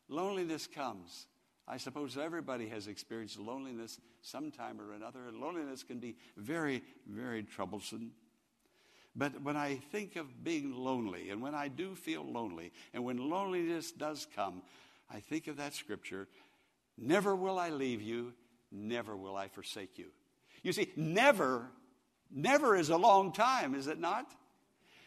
Loneliness 0.08 0.68
comes. 0.68 1.28
I 1.68 1.78
suppose 1.78 2.18
everybody 2.18 2.68
has 2.70 2.88
experienced 2.88 3.38
loneliness 3.38 4.00
sometime 4.22 4.82
or 4.82 4.94
another, 4.94 5.28
and 5.28 5.40
loneliness 5.40 5.84
can 5.84 6.00
be 6.00 6.16
very, 6.36 6.82
very 7.08 7.44
troublesome. 7.44 8.12
But 9.16 9.42
when 9.42 9.56
I 9.56 9.76
think 9.92 10.16
of 10.16 10.44
being 10.44 10.74
lonely, 10.74 11.30
and 11.30 11.42
when 11.42 11.54
I 11.54 11.68
do 11.68 11.94
feel 11.96 12.24
lonely, 12.24 12.72
and 12.94 13.04
when 13.04 13.30
loneliness 13.30 13.92
does 13.92 14.28
come, 14.36 14.64
I 15.12 15.20
think 15.20 15.48
of 15.48 15.58
that 15.58 15.74
scripture 15.74 16.28
Never 17.02 17.34
will 17.34 17.58
I 17.58 17.70
leave 17.70 18.02
you, 18.02 18.34
never 18.72 19.16
will 19.16 19.38
I 19.38 19.48
forsake 19.48 19.98
you. 19.98 20.08
You 20.64 20.74
see, 20.74 20.92
never 20.98 21.72
Never 22.32 22.76
is 22.76 22.90
a 22.90 22.98
long 22.98 23.32
time, 23.32 23.74
is 23.76 23.88
it 23.88 24.00
not? 24.00 24.32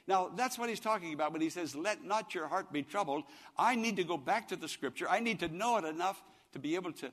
Now, 0.08 0.30
that's 0.34 0.58
what 0.58 0.68
he's 0.68 0.80
talking 0.80 1.14
about 1.14 1.32
when 1.32 1.40
he 1.40 1.50
says, 1.50 1.76
Let 1.76 2.04
not 2.04 2.34
your 2.34 2.48
heart 2.48 2.72
be 2.72 2.82
troubled. 2.82 3.24
I 3.56 3.76
need 3.76 3.96
to 3.96 4.04
go 4.04 4.16
back 4.16 4.48
to 4.48 4.56
the 4.56 4.68
scripture. 4.68 5.08
I 5.08 5.20
need 5.20 5.40
to 5.40 5.48
know 5.48 5.76
it 5.76 5.84
enough 5.84 6.20
to 6.52 6.58
be 6.58 6.74
able 6.74 6.92
to, 6.94 7.12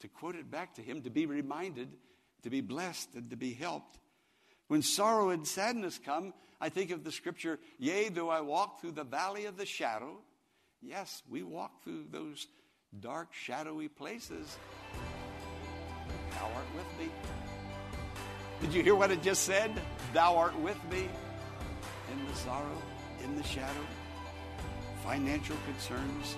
to 0.00 0.08
quote 0.08 0.36
it 0.36 0.50
back 0.50 0.74
to 0.76 0.82
him, 0.82 1.02
to 1.02 1.10
be 1.10 1.26
reminded, 1.26 1.88
to 2.42 2.50
be 2.50 2.62
blessed, 2.62 3.14
and 3.14 3.28
to 3.30 3.36
be 3.36 3.52
helped. 3.52 3.98
When 4.68 4.80
sorrow 4.80 5.28
and 5.28 5.46
sadness 5.46 6.00
come, 6.02 6.32
I 6.60 6.70
think 6.70 6.90
of 6.90 7.04
the 7.04 7.12
scripture, 7.12 7.58
Yea, 7.78 8.08
though 8.08 8.30
I 8.30 8.40
walk 8.40 8.80
through 8.80 8.92
the 8.92 9.04
valley 9.04 9.44
of 9.44 9.58
the 9.58 9.66
shadow. 9.66 10.16
Yes, 10.80 11.22
we 11.28 11.42
walk 11.42 11.84
through 11.84 12.06
those 12.10 12.46
dark, 12.98 13.34
shadowy 13.34 13.88
places. 13.88 14.56
With. 16.74 16.81
Did 18.62 18.72
you 18.72 18.82
hear 18.84 18.94
what 18.94 19.10
it 19.10 19.22
just 19.22 19.42
said? 19.42 19.72
Thou 20.14 20.36
art 20.36 20.56
with 20.60 20.78
me 20.88 21.08
in 22.12 22.26
the 22.26 22.34
sorrow, 22.34 22.80
in 23.24 23.36
the 23.36 23.42
shadow, 23.42 23.84
financial 25.02 25.56
concerns. 25.66 26.36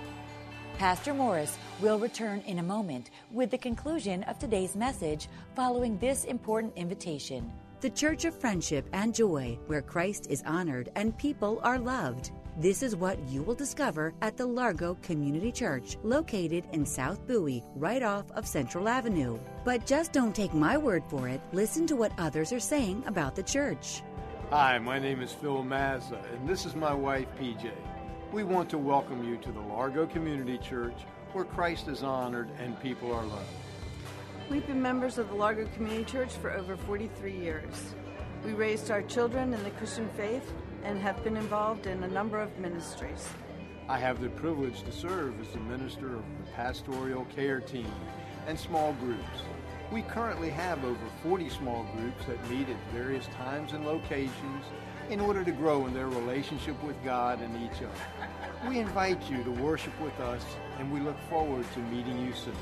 Pastor 0.78 1.12
Morris 1.12 1.59
will 1.81 1.99
return 1.99 2.40
in 2.47 2.61
a 2.61 2.62
moment 2.62 3.11
with 3.31 3.50
the 3.50 3.59
conclusion 3.59 4.23
of 4.23 4.38
today's 4.38 4.75
message 4.75 5.28
following 5.54 5.99
this 5.99 6.25
important 6.25 6.73
invitation. 6.76 7.52
The 7.83 7.90
Church 7.90 8.25
of 8.25 8.35
Friendship 8.35 8.88
and 8.95 9.14
Joy, 9.14 9.59
where 9.66 9.83
Christ 9.83 10.26
is 10.31 10.43
honored 10.47 10.90
and 10.97 11.16
people 11.19 11.61
are 11.62 11.78
loved. 11.78 12.31
This 12.56 12.84
is 12.84 12.94
what 12.94 13.18
you 13.28 13.42
will 13.42 13.56
discover 13.56 14.14
at 14.23 14.37
the 14.37 14.46
Largo 14.46 14.94
Community 15.02 15.50
Church, 15.50 15.96
located 16.04 16.62
in 16.70 16.87
South 16.87 17.26
Bowie, 17.26 17.64
right 17.75 18.00
off 18.00 18.30
of 18.30 18.46
Central 18.46 18.88
Avenue. 18.88 19.40
But 19.64 19.87
just 19.87 20.12
don't 20.12 20.37
take 20.37 20.54
my 20.54 20.78
word 20.78 21.02
for 21.08 21.28
it. 21.28 21.40
Listen 21.52 21.84
to 21.88 21.96
what 21.96 22.12
others 22.16 22.52
are 22.52 22.61
saying 22.61 23.02
about 23.08 23.34
the 23.34 23.42
church. 23.42 24.04
Hi, 24.50 24.78
my 24.78 25.00
name 25.00 25.20
is 25.20 25.32
Phil 25.32 25.64
Mazza, 25.64 26.32
and 26.32 26.49
this 26.49 26.64
is 26.64 26.76
my 26.76 26.94
wife, 26.94 27.26
PJ. 27.40 27.73
We 28.32 28.44
want 28.44 28.70
to 28.70 28.78
welcome 28.78 29.25
you 29.25 29.37
to 29.38 29.50
the 29.50 29.61
Largo 29.61 30.06
Community 30.06 30.58
Church, 30.58 31.06
where 31.32 31.44
Christ 31.44 31.88
is 31.88 32.04
honored 32.04 32.50
and 32.61 32.80
people 32.80 33.12
are 33.12 33.25
loved. 33.25 33.49
We've 34.49 34.64
been 34.64 34.80
members 34.80 35.18
of 35.18 35.28
the 35.28 35.34
Largo 35.34 35.66
Community 35.75 36.04
Church 36.04 36.30
for 36.34 36.52
over 36.52 36.76
43 36.76 37.37
years. 37.37 37.94
We 38.44 38.52
raised 38.52 38.92
our 38.92 39.02
children 39.02 39.52
in 39.52 39.64
the 39.64 39.70
Christian 39.70 40.08
faith 40.16 40.52
and 40.84 41.00
have 41.00 41.22
been 41.24 41.36
involved 41.36 41.86
in 41.86 42.02
a 42.02 42.08
number 42.08 42.38
of 42.38 42.56
ministries. 42.58 43.28
I 43.88 43.98
have 43.98 44.20
the 44.20 44.28
privilege 44.30 44.82
to 44.82 44.92
serve 44.92 45.40
as 45.40 45.48
the 45.48 45.60
minister 45.60 46.16
of 46.16 46.22
the 46.22 46.50
pastoral 46.52 47.24
care 47.34 47.60
team 47.60 47.92
and 48.46 48.58
small 48.58 48.92
groups. 48.94 49.42
We 49.92 50.02
currently 50.02 50.50
have 50.50 50.84
over 50.84 51.06
40 51.22 51.48
small 51.50 51.86
groups 51.96 52.24
that 52.26 52.50
meet 52.50 52.68
at 52.68 52.76
various 52.92 53.26
times 53.28 53.72
and 53.72 53.84
locations 53.84 54.64
in 55.10 55.20
order 55.20 55.44
to 55.44 55.52
grow 55.52 55.86
in 55.86 55.94
their 55.94 56.08
relationship 56.08 56.82
with 56.82 57.02
God 57.04 57.40
and 57.40 57.62
each 57.62 57.82
other. 57.82 58.68
We 58.68 58.78
invite 58.78 59.30
you 59.30 59.44
to 59.44 59.50
worship 59.50 59.98
with 60.00 60.18
us 60.20 60.44
and 60.78 60.90
we 60.92 61.00
look 61.00 61.18
forward 61.28 61.66
to 61.74 61.80
meeting 61.80 62.18
you 62.24 62.32
soon. 62.32 62.54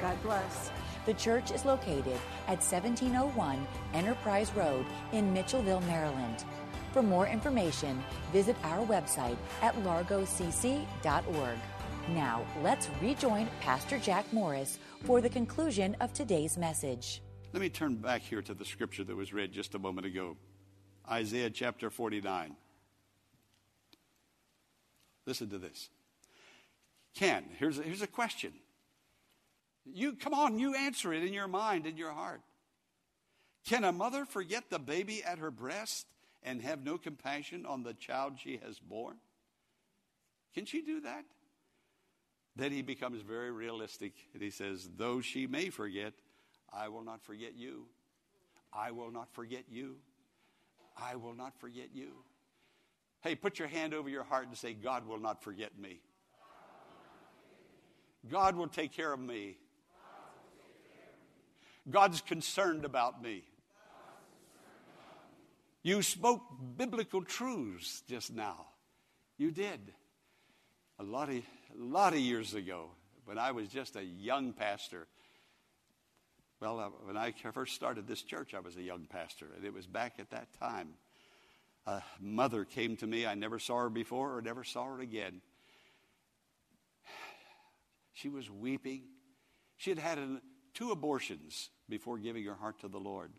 God 0.00 0.22
bless. 0.22 0.70
The 1.06 1.14
church 1.14 1.50
is 1.50 1.64
located 1.64 2.18
at 2.46 2.60
1701 2.60 3.66
Enterprise 3.94 4.52
Road 4.54 4.84
in 5.12 5.32
Mitchellville, 5.32 5.84
Maryland. 5.86 6.44
For 6.98 7.02
more 7.04 7.28
information, 7.28 8.02
visit 8.32 8.56
our 8.64 8.84
website 8.84 9.36
at 9.62 9.72
largocc.org. 9.84 11.58
Now, 12.08 12.44
let's 12.60 12.88
rejoin 13.00 13.48
Pastor 13.60 14.00
Jack 14.00 14.32
Morris 14.32 14.80
for 15.04 15.20
the 15.20 15.28
conclusion 15.28 15.96
of 16.00 16.12
today's 16.12 16.58
message. 16.58 17.22
Let 17.52 17.60
me 17.60 17.68
turn 17.68 17.94
back 17.94 18.22
here 18.22 18.42
to 18.42 18.52
the 18.52 18.64
scripture 18.64 19.04
that 19.04 19.14
was 19.14 19.32
read 19.32 19.52
just 19.52 19.76
a 19.76 19.78
moment 19.78 20.08
ago 20.08 20.36
Isaiah 21.08 21.50
chapter 21.50 21.88
49. 21.88 22.56
Listen 25.24 25.48
to 25.50 25.58
this. 25.58 25.90
Ken, 27.14 27.44
here's 27.60 27.78
a, 27.78 27.84
here's 27.84 28.02
a 28.02 28.08
question. 28.08 28.52
You 29.84 30.14
come 30.14 30.34
on, 30.34 30.58
you 30.58 30.74
answer 30.74 31.12
it 31.12 31.22
in 31.22 31.32
your 31.32 31.46
mind, 31.46 31.86
in 31.86 31.96
your 31.96 32.10
heart. 32.10 32.40
Can 33.64 33.84
a 33.84 33.92
mother 33.92 34.24
forget 34.24 34.68
the 34.68 34.80
baby 34.80 35.22
at 35.22 35.38
her 35.38 35.52
breast 35.52 36.08
and 36.42 36.62
have 36.62 36.84
no 36.84 36.98
compassion 36.98 37.66
on 37.66 37.82
the 37.82 37.94
child 37.94 38.34
she 38.38 38.60
has 38.64 38.78
born? 38.78 39.16
Can 40.54 40.64
she 40.64 40.82
do 40.82 41.00
that? 41.02 41.24
Then 42.56 42.72
he 42.72 42.82
becomes 42.82 43.22
very 43.22 43.52
realistic 43.52 44.12
and 44.34 44.42
he 44.42 44.50
says, 44.50 44.88
Though 44.96 45.20
she 45.20 45.46
may 45.46 45.70
forget, 45.70 46.14
I 46.72 46.88
will 46.88 47.04
not 47.04 47.22
forget 47.22 47.54
you. 47.56 47.86
I 48.72 48.90
will 48.90 49.12
not 49.12 49.32
forget 49.32 49.64
you. 49.70 49.96
I 50.96 51.16
will 51.16 51.34
not 51.34 51.58
forget 51.58 51.90
you. 51.94 52.24
Hey, 53.20 53.34
put 53.34 53.58
your 53.58 53.68
hand 53.68 53.94
over 53.94 54.08
your 54.08 54.24
heart 54.24 54.48
and 54.48 54.56
say, 54.56 54.74
God 54.74 55.06
will 55.06 55.18
not 55.20 55.42
forget 55.42 55.78
me. 55.78 56.00
God 58.28 58.56
will 58.56 58.68
take 58.68 58.92
care 58.92 59.12
of 59.12 59.20
me. 59.20 59.56
God's 61.88 62.20
concerned 62.20 62.84
about 62.84 63.22
me. 63.22 63.44
You 65.82 66.02
spoke 66.02 66.42
biblical 66.76 67.22
truths 67.22 68.02
just 68.08 68.32
now. 68.32 68.66
You 69.36 69.50
did. 69.50 69.92
A 70.98 71.04
lot 71.04 71.28
of, 71.28 71.36
a 71.36 71.42
lot 71.76 72.12
of 72.12 72.18
years 72.18 72.54
ago, 72.54 72.90
when 73.24 73.38
I 73.38 73.52
was 73.52 73.68
just 73.68 73.96
a 73.96 74.04
young 74.04 74.52
pastor, 74.52 75.06
well, 76.60 76.80
uh, 76.80 76.88
when 77.04 77.16
I 77.16 77.32
first 77.52 77.74
started 77.74 78.08
this 78.08 78.22
church, 78.22 78.52
I 78.54 78.60
was 78.60 78.76
a 78.76 78.82
young 78.82 79.06
pastor, 79.08 79.46
and 79.56 79.64
it 79.64 79.72
was 79.72 79.86
back 79.86 80.14
at 80.18 80.30
that 80.30 80.48
time. 80.58 80.88
A 81.86 82.02
mother 82.20 82.64
came 82.64 82.96
to 82.96 83.06
me. 83.06 83.26
I 83.26 83.34
never 83.34 83.58
saw 83.58 83.78
her 83.78 83.90
before 83.90 84.36
or 84.36 84.42
never 84.42 84.64
saw 84.64 84.84
her 84.86 85.00
again. 85.00 85.40
She 88.12 88.28
was 88.28 88.50
weeping. 88.50 89.04
She 89.76 89.90
had 89.90 90.00
had 90.00 90.18
an, 90.18 90.42
two 90.74 90.90
abortions 90.90 91.70
before 91.88 92.18
giving 92.18 92.44
her 92.44 92.54
heart 92.54 92.80
to 92.80 92.88
the 92.88 92.98
Lord. 92.98 93.30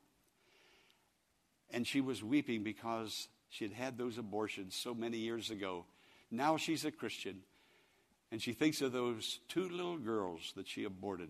And 1.72 1.86
she 1.86 2.02
was 2.02 2.24
weeping 2.24 2.64
because 2.64 3.28
she 3.50 3.66
had 3.66 3.74
had 3.74 3.98
those 3.98 4.18
abortions 4.18 4.76
so 4.76 4.94
many 4.94 5.18
years 5.18 5.50
ago. 5.50 5.86
Now 6.32 6.58
she's 6.58 6.86
a 6.86 6.92
Christian. 6.92 7.42
And 8.32 8.42
she 8.42 8.54
thinks 8.54 8.82
of 8.82 8.92
those 8.92 9.40
two 9.50 9.68
little 9.68 9.98
girls 9.98 10.54
that 10.56 10.68
she 10.68 10.84
aborted. 10.84 11.30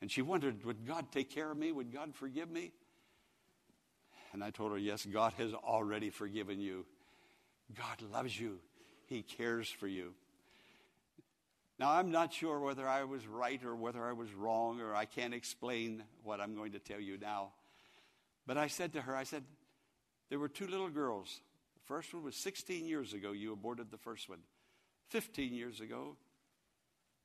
And 0.00 0.10
she 0.10 0.22
wondered, 0.22 0.64
would 0.64 0.86
God 0.86 1.06
take 1.10 1.30
care 1.30 1.50
of 1.50 1.56
me? 1.56 1.72
Would 1.72 1.92
God 1.92 2.14
forgive 2.14 2.50
me? 2.50 2.72
And 4.32 4.42
I 4.42 4.50
told 4.50 4.72
her, 4.72 4.78
yes, 4.78 5.06
God 5.06 5.32
has 5.38 5.52
already 5.54 6.10
forgiven 6.10 6.60
you. 6.60 6.84
God 7.76 8.02
loves 8.12 8.38
you, 8.38 8.58
He 9.06 9.22
cares 9.22 9.68
for 9.68 9.86
you. 9.86 10.12
Now, 11.78 11.92
I'm 11.92 12.10
not 12.12 12.32
sure 12.32 12.60
whether 12.60 12.86
I 12.86 13.04
was 13.04 13.26
right 13.26 13.62
or 13.64 13.74
whether 13.74 14.04
I 14.04 14.12
was 14.12 14.32
wrong, 14.32 14.80
or 14.80 14.94
I 14.94 15.06
can't 15.06 15.34
explain 15.34 16.04
what 16.22 16.40
I'm 16.40 16.54
going 16.54 16.72
to 16.72 16.78
tell 16.78 17.00
you 17.00 17.18
now. 17.18 17.48
But 18.46 18.58
I 18.58 18.66
said 18.66 18.92
to 18.94 19.02
her, 19.02 19.16
I 19.16 19.24
said, 19.24 19.44
there 20.30 20.38
were 20.38 20.48
two 20.48 20.66
little 20.66 20.90
girls. 20.90 21.40
The 21.74 21.86
first 21.86 22.12
one 22.12 22.24
was 22.24 22.36
16 22.36 22.86
years 22.86 23.12
ago, 23.12 23.32
you 23.32 23.52
aborted 23.52 23.90
the 23.90 23.98
first 23.98 24.28
one. 24.28 24.40
15 25.08 25.54
years 25.54 25.80
ago, 25.80 26.16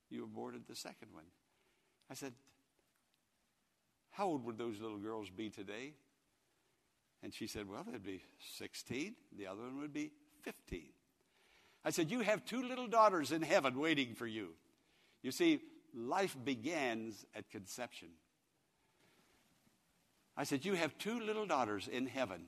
you 0.10 0.24
aborted 0.24 0.64
the 0.68 0.76
second 0.76 1.10
one. 1.14 1.26
I 2.10 2.14
said, 2.14 2.34
How 4.12 4.28
old 4.28 4.46
would 4.46 4.58
those 4.58 4.80
little 4.80 4.98
girls 4.98 5.30
be 5.30 5.50
today? 5.50 5.94
And 7.22 7.34
she 7.34 7.48
said, 7.48 7.70
Well, 7.70 7.86
they'd 7.90 8.04
be 8.04 8.22
16. 8.58 9.16
The 9.38 9.48
other 9.48 9.62
one 9.62 9.80
would 9.80 9.94
be 9.94 10.12
15. 10.44 10.84
I 11.86 11.92
said, 11.92 12.12
You 12.12 12.22
have 12.22 12.46
two 12.46 12.64
little 12.64 12.88
daughters 12.88 13.32
in 13.32 13.42
heaven 13.42 13.80
waiting 13.80 14.14
for 14.16 14.28
you. 14.28 14.50
You 15.22 15.32
see, 15.32 15.62
life 15.94 16.36
begins 16.44 17.26
at 17.36 17.50
conception. 17.50 18.10
I 20.40 20.44
said, 20.46 20.64
You 20.64 20.76
have 20.76 20.98
two 20.98 21.20
little 21.20 21.46
daughters 21.46 21.90
in 21.90 22.08
heaven. 22.08 22.46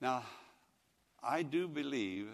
Now, 0.00 0.24
I 1.22 1.44
do 1.44 1.68
believe, 1.68 2.26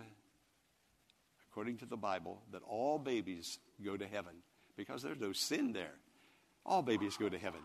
according 1.50 1.76
to 1.78 1.86
the 1.86 1.98
Bible, 1.98 2.40
that 2.52 2.62
all 2.66 2.98
babies 2.98 3.58
go 3.84 3.94
to 3.94 4.06
heaven 4.06 4.32
because 4.74 5.02
there's 5.02 5.20
no 5.20 5.34
sin 5.34 5.74
there. 5.74 5.92
All 6.64 6.80
babies 6.80 7.18
go 7.18 7.28
to 7.28 7.38
heaven. 7.38 7.60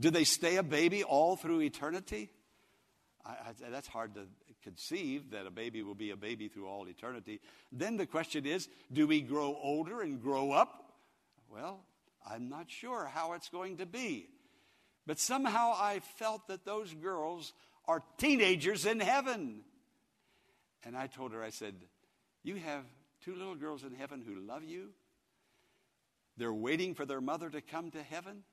Do 0.00 0.10
they 0.10 0.24
stay 0.24 0.56
a 0.56 0.64
baby 0.64 1.04
all 1.04 1.36
through 1.36 1.60
eternity? 1.60 2.30
I, 3.24 3.30
I, 3.30 3.70
that's 3.70 3.86
hard 3.86 4.16
to 4.16 4.22
conceive 4.64 5.30
that 5.30 5.46
a 5.46 5.50
baby 5.52 5.84
will 5.84 5.94
be 5.94 6.10
a 6.10 6.16
baby 6.16 6.48
through 6.48 6.66
all 6.66 6.88
eternity. 6.88 7.40
Then 7.70 7.98
the 7.98 8.06
question 8.06 8.46
is 8.46 8.68
do 8.92 9.06
we 9.06 9.20
grow 9.20 9.56
older 9.62 10.02
and 10.02 10.20
grow 10.20 10.50
up? 10.50 10.92
Well, 11.48 11.84
I'm 12.28 12.48
not 12.48 12.68
sure 12.68 13.08
how 13.14 13.34
it's 13.34 13.48
going 13.48 13.76
to 13.76 13.86
be. 13.86 14.28
But 15.08 15.18
somehow 15.18 15.72
I 15.74 16.00
felt 16.18 16.48
that 16.48 16.66
those 16.66 16.92
girls 16.92 17.54
are 17.86 18.02
teenagers 18.18 18.84
in 18.84 19.00
heaven. 19.00 19.62
And 20.84 20.94
I 20.94 21.06
told 21.06 21.32
her, 21.32 21.42
I 21.42 21.48
said, 21.48 21.74
You 22.44 22.56
have 22.56 22.84
two 23.24 23.34
little 23.34 23.54
girls 23.54 23.84
in 23.84 23.94
heaven 23.94 24.22
who 24.22 24.38
love 24.38 24.64
you. 24.64 24.90
They're 26.36 26.52
waiting 26.52 26.94
for 26.94 27.06
their 27.06 27.22
mother 27.22 27.48
to 27.48 27.62
come 27.62 27.90
to 27.92 28.02
heaven. 28.02 28.44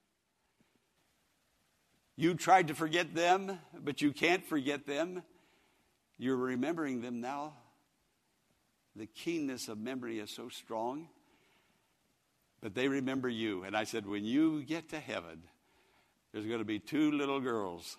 You 2.15 2.35
tried 2.35 2.69
to 2.69 2.73
forget 2.73 3.13
them, 3.13 3.59
but 3.77 4.01
you 4.01 4.13
can't 4.13 4.45
forget 4.45 4.87
them. 4.87 5.23
You're 6.17 6.37
remembering 6.37 7.01
them 7.01 7.19
now. 7.19 7.55
The 8.95 9.07
keenness 9.07 9.67
of 9.67 9.77
memory 9.77 10.19
is 10.19 10.31
so 10.31 10.47
strong. 10.47 11.09
But 12.61 12.75
they 12.75 12.87
remember 12.87 13.27
you. 13.27 13.65
And 13.65 13.75
I 13.75 13.83
said, 13.83 14.07
when 14.07 14.23
you 14.23 14.63
get 14.63 14.87
to 14.91 14.99
heaven, 15.01 15.43
there's 16.35 16.47
going 16.47 16.59
to 16.59 16.65
be 16.65 16.79
two 16.79 17.13
little 17.13 17.39
girls. 17.39 17.95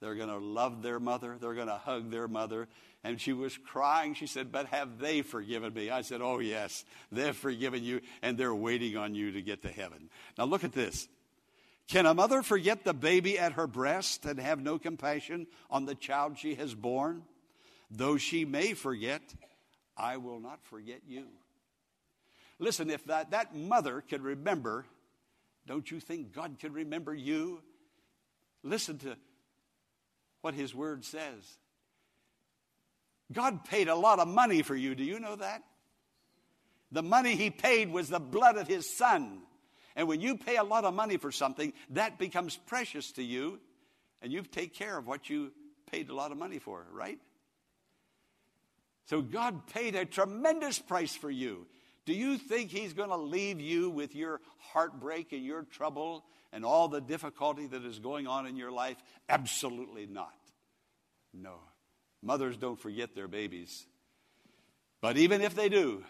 They're 0.00 0.14
going 0.14 0.28
to 0.28 0.38
love 0.38 0.80
their 0.80 1.00
mother. 1.00 1.36
They're 1.40 1.54
going 1.54 1.66
to 1.66 1.74
hug 1.74 2.12
their 2.12 2.28
mother. 2.28 2.68
And 3.02 3.20
she 3.20 3.32
was 3.32 3.58
crying. 3.58 4.14
She 4.14 4.28
said, 4.28 4.52
But 4.52 4.66
have 4.66 5.00
they 5.00 5.22
forgiven 5.22 5.74
me? 5.74 5.90
I 5.90 6.02
said, 6.02 6.20
Oh, 6.22 6.38
yes, 6.38 6.84
they've 7.10 7.34
forgiven 7.34 7.82
you, 7.82 8.00
and 8.22 8.38
they're 8.38 8.54
waiting 8.54 8.96
on 8.96 9.16
you 9.16 9.32
to 9.32 9.42
get 9.42 9.62
to 9.62 9.68
heaven. 9.72 10.08
Now, 10.38 10.44
look 10.44 10.62
at 10.62 10.70
this. 10.72 11.08
Can 11.88 12.06
a 12.06 12.14
mother 12.14 12.44
forget 12.44 12.84
the 12.84 12.94
baby 12.94 13.36
at 13.40 13.54
her 13.54 13.66
breast 13.66 14.24
and 14.24 14.38
have 14.38 14.60
no 14.60 14.78
compassion 14.78 15.48
on 15.68 15.84
the 15.84 15.96
child 15.96 16.38
she 16.38 16.54
has 16.54 16.72
born? 16.72 17.24
Though 17.90 18.18
she 18.18 18.44
may 18.44 18.74
forget, 18.74 19.22
I 19.96 20.18
will 20.18 20.38
not 20.38 20.62
forget 20.62 21.00
you. 21.08 21.24
Listen, 22.60 22.88
if 22.88 23.04
that, 23.06 23.32
that 23.32 23.56
mother 23.56 24.00
could 24.08 24.22
remember, 24.22 24.86
don't 25.66 25.90
you 25.90 25.98
think 25.98 26.32
God 26.32 26.58
could 26.60 26.72
remember 26.72 27.12
you? 27.12 27.62
Listen 28.62 28.98
to 28.98 29.16
what 30.42 30.54
His 30.54 30.74
Word 30.74 31.04
says. 31.04 31.58
God 33.32 33.64
paid 33.64 33.88
a 33.88 33.94
lot 33.94 34.18
of 34.18 34.28
money 34.28 34.62
for 34.62 34.74
you. 34.74 34.94
Do 34.94 35.04
you 35.04 35.20
know 35.20 35.36
that? 35.36 35.62
The 36.92 37.02
money 37.02 37.36
He 37.36 37.50
paid 37.50 37.92
was 37.92 38.08
the 38.08 38.20
blood 38.20 38.56
of 38.56 38.66
His 38.66 38.96
Son. 38.96 39.42
And 39.96 40.08
when 40.08 40.20
you 40.20 40.36
pay 40.36 40.56
a 40.56 40.64
lot 40.64 40.84
of 40.84 40.94
money 40.94 41.16
for 41.16 41.30
something, 41.30 41.72
that 41.90 42.18
becomes 42.18 42.56
precious 42.56 43.12
to 43.12 43.22
you, 43.22 43.60
and 44.22 44.32
you 44.32 44.42
take 44.42 44.74
care 44.74 44.96
of 44.96 45.06
what 45.06 45.28
you 45.30 45.52
paid 45.90 46.10
a 46.10 46.14
lot 46.14 46.32
of 46.32 46.38
money 46.38 46.58
for, 46.58 46.86
right? 46.92 47.18
So 49.06 49.22
God 49.22 49.66
paid 49.66 49.96
a 49.96 50.04
tremendous 50.04 50.78
price 50.78 51.14
for 51.14 51.30
you. 51.30 51.66
Do 52.06 52.12
you 52.12 52.38
think 52.38 52.70
He's 52.70 52.92
going 52.92 53.10
to 53.10 53.16
leave 53.16 53.60
you 53.60 53.90
with 53.90 54.14
your 54.14 54.40
heartbreak 54.58 55.32
and 55.32 55.44
your 55.44 55.62
trouble 55.62 56.24
and 56.52 56.64
all 56.64 56.88
the 56.88 57.00
difficulty 57.00 57.66
that 57.66 57.84
is 57.84 57.98
going 57.98 58.26
on 58.26 58.46
in 58.46 58.56
your 58.56 58.72
life? 58.72 58.96
Absolutely 59.28 60.06
not. 60.06 60.34
No. 61.32 61.56
Mothers 62.22 62.56
don't 62.56 62.80
forget 62.80 63.14
their 63.14 63.28
babies. 63.28 63.86
But 65.00 65.16
even 65.16 65.40
if 65.40 65.54
they 65.54 65.68
do, 65.68 66.04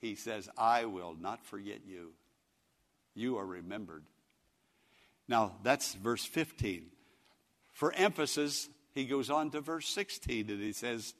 He 0.00 0.14
says, 0.14 0.48
I 0.56 0.84
will 0.84 1.14
not 1.18 1.44
forget 1.46 1.80
you. 1.86 2.12
You 3.14 3.38
are 3.38 3.46
remembered. 3.46 4.04
Now, 5.28 5.52
that's 5.62 5.94
verse 5.94 6.24
15. 6.24 6.86
For 7.72 7.92
emphasis, 7.92 8.68
he 8.94 9.06
goes 9.06 9.30
on 9.30 9.50
to 9.50 9.60
verse 9.60 9.88
16 9.88 10.50
and 10.50 10.60
he 10.60 10.72
says, 10.72 11.14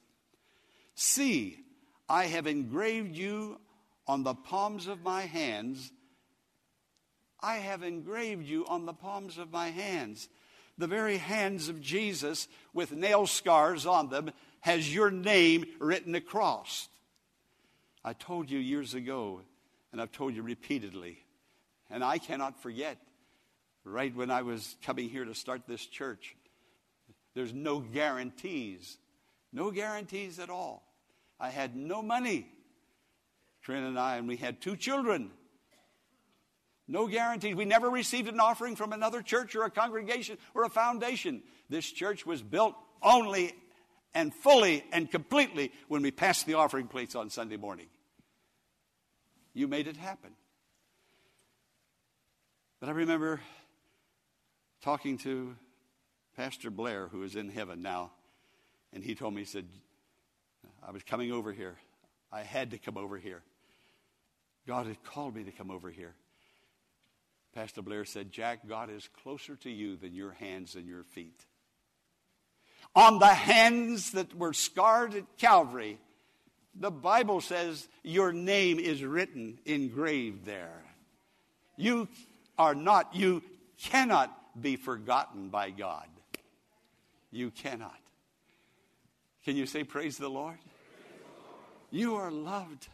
See, 0.95 1.59
I 2.09 2.27
have 2.27 2.47
engraved 2.47 3.17
you 3.17 3.59
on 4.07 4.25
the 4.25 4.35
palms 4.35 4.87
of 4.87 5.03
my 5.03 5.23
hands. 5.23 5.93
I 7.41 7.57
have 7.57 7.83
engraved 7.83 8.47
you 8.47 8.67
on 8.67 8.87
the 8.87 8.93
palms 8.93 9.39
of 9.39 9.51
my 9.53 9.69
hands. 9.69 10.29
The 10.79 10.87
very 10.87 11.19
hands 11.19 11.69
of 11.69 11.81
Jesus 11.81 12.49
with 12.73 12.93
nail 12.93 13.27
scars 13.27 13.87
on 13.87 14.09
them 14.09 14.31
has 14.61 14.95
your 14.95 15.11
name 15.11 15.67
written 15.79 16.15
across. 16.15 16.89
I 18.05 18.13
told 18.13 18.51
you 18.51 18.59
years 18.59 18.95
ago, 18.95 19.43
and 19.93 20.01
I've 20.01 20.13
told 20.13 20.35
you 20.35 20.43
repeatedly, 20.43 21.19
and 21.91 22.03
I 22.03 22.19
cannot 22.19 22.63
forget, 22.63 22.97
right 23.85 24.15
when 24.15 24.31
I 24.31 24.43
was 24.43 24.77
coming 24.83 25.09
here 25.09 25.25
to 25.25 25.35
start 25.35 25.63
this 25.67 25.85
church, 25.85 26.37
there's 27.35 27.53
no 27.53 27.81
guarantees, 27.81 28.99
no 29.53 29.71
guarantees 29.71 30.39
at 30.39 30.51
all. 30.51 30.83
I 31.39 31.51
had 31.51 31.77
no 31.77 32.03
money. 32.03 32.47
Trina 33.63 33.89
and 33.89 33.99
I, 33.99 34.17
and 34.17 34.27
we 34.27 34.37
had 34.37 34.61
two 34.61 34.77
children. 34.77 35.31
No 36.89 37.07
guarantees. 37.07 37.55
We 37.55 37.65
never 37.65 37.89
received 37.89 38.29
an 38.29 38.41
offering 38.41 38.77
from 38.77 38.93
another 38.93 39.23
church 39.23 39.55
or 39.55 39.65
a 39.65 39.71
congregation 39.71 40.37
or 40.55 40.65
a 40.65 40.69
foundation. 40.69 41.43
This 41.69 41.91
church 41.91 42.27
was 42.27 42.43
built 42.43 42.75
only 43.03 43.55
and 44.15 44.35
fully 44.35 44.85
and 44.93 45.11
completely 45.11 45.73
when 45.89 46.03
we 46.03 46.11
passed 46.11 46.45
the 46.45 46.55
offering 46.55 46.89
plates 46.89 47.15
on 47.15 47.31
Sunday 47.31 47.57
morning. 47.57 47.87
You 49.55 49.69
made 49.69 49.87
it 49.87 49.97
happen. 49.97 50.33
But 52.81 52.89
I 52.89 52.93
remember 52.93 53.41
talking 54.83 55.19
to 55.19 55.55
Pastor 56.37 56.71
Blair, 56.71 57.07
who 57.07 57.23
is 57.23 57.37
in 57.37 57.49
heaven 57.49 57.81
now, 57.81 58.11
and 58.93 59.05
he 59.05 59.15
told 59.15 59.35
me, 59.35 59.43
he 59.43 59.47
said, 59.47 59.67
I 60.87 60.91
was 60.91 61.03
coming 61.05 61.31
over 61.31 61.53
here. 61.53 61.77
I 62.33 62.43
had 62.43 62.71
to 62.71 62.79
come 62.79 62.97
over 62.97 63.19
here. 63.19 63.43
God 64.67 64.87
had 64.87 65.03
called 65.05 65.35
me 65.37 65.45
to 65.45 65.53
come 65.53 65.71
over 65.71 65.91
here. 65.91 66.15
Pastor 67.55 67.83
Blair 67.83 68.05
said, 68.05 68.33
Jack, 68.33 68.61
God 68.67 68.91
is 68.91 69.09
closer 69.23 69.57
to 69.57 69.71
you 69.71 69.97
than 69.97 70.15
your 70.15 70.33
hands 70.33 70.75
and 70.75 70.87
your 70.87 71.05
feet. 71.05 71.45
on 72.95 73.19
the 73.19 73.27
hands 73.27 74.13
that 74.13 74.35
were 74.35 74.53
scarred 74.53 75.15
at 75.15 75.39
Calvary, 75.39 75.99
the 76.75 76.91
Bible 76.91 77.41
says 77.41 77.89
your 78.03 78.33
name 78.33 78.79
is 78.79 79.05
written, 79.05 79.59
engraved 79.65 80.45
there. 80.47 80.83
You 81.77 82.09
are 82.59 82.75
not, 82.75 83.15
you 83.15 83.43
cannot 83.79 84.31
be 84.61 84.77
forgotten 84.77 85.49
by 85.49 85.71
God. 85.71 86.07
You 87.31 87.51
cannot. 87.51 87.99
Can 89.45 89.57
you 89.57 89.67
say, 89.67 89.85
Praise 89.85 90.19
the 90.19 90.29
Lord? 90.29 90.59
You 91.93 92.17
are 92.17 92.33
loved. 92.33 92.89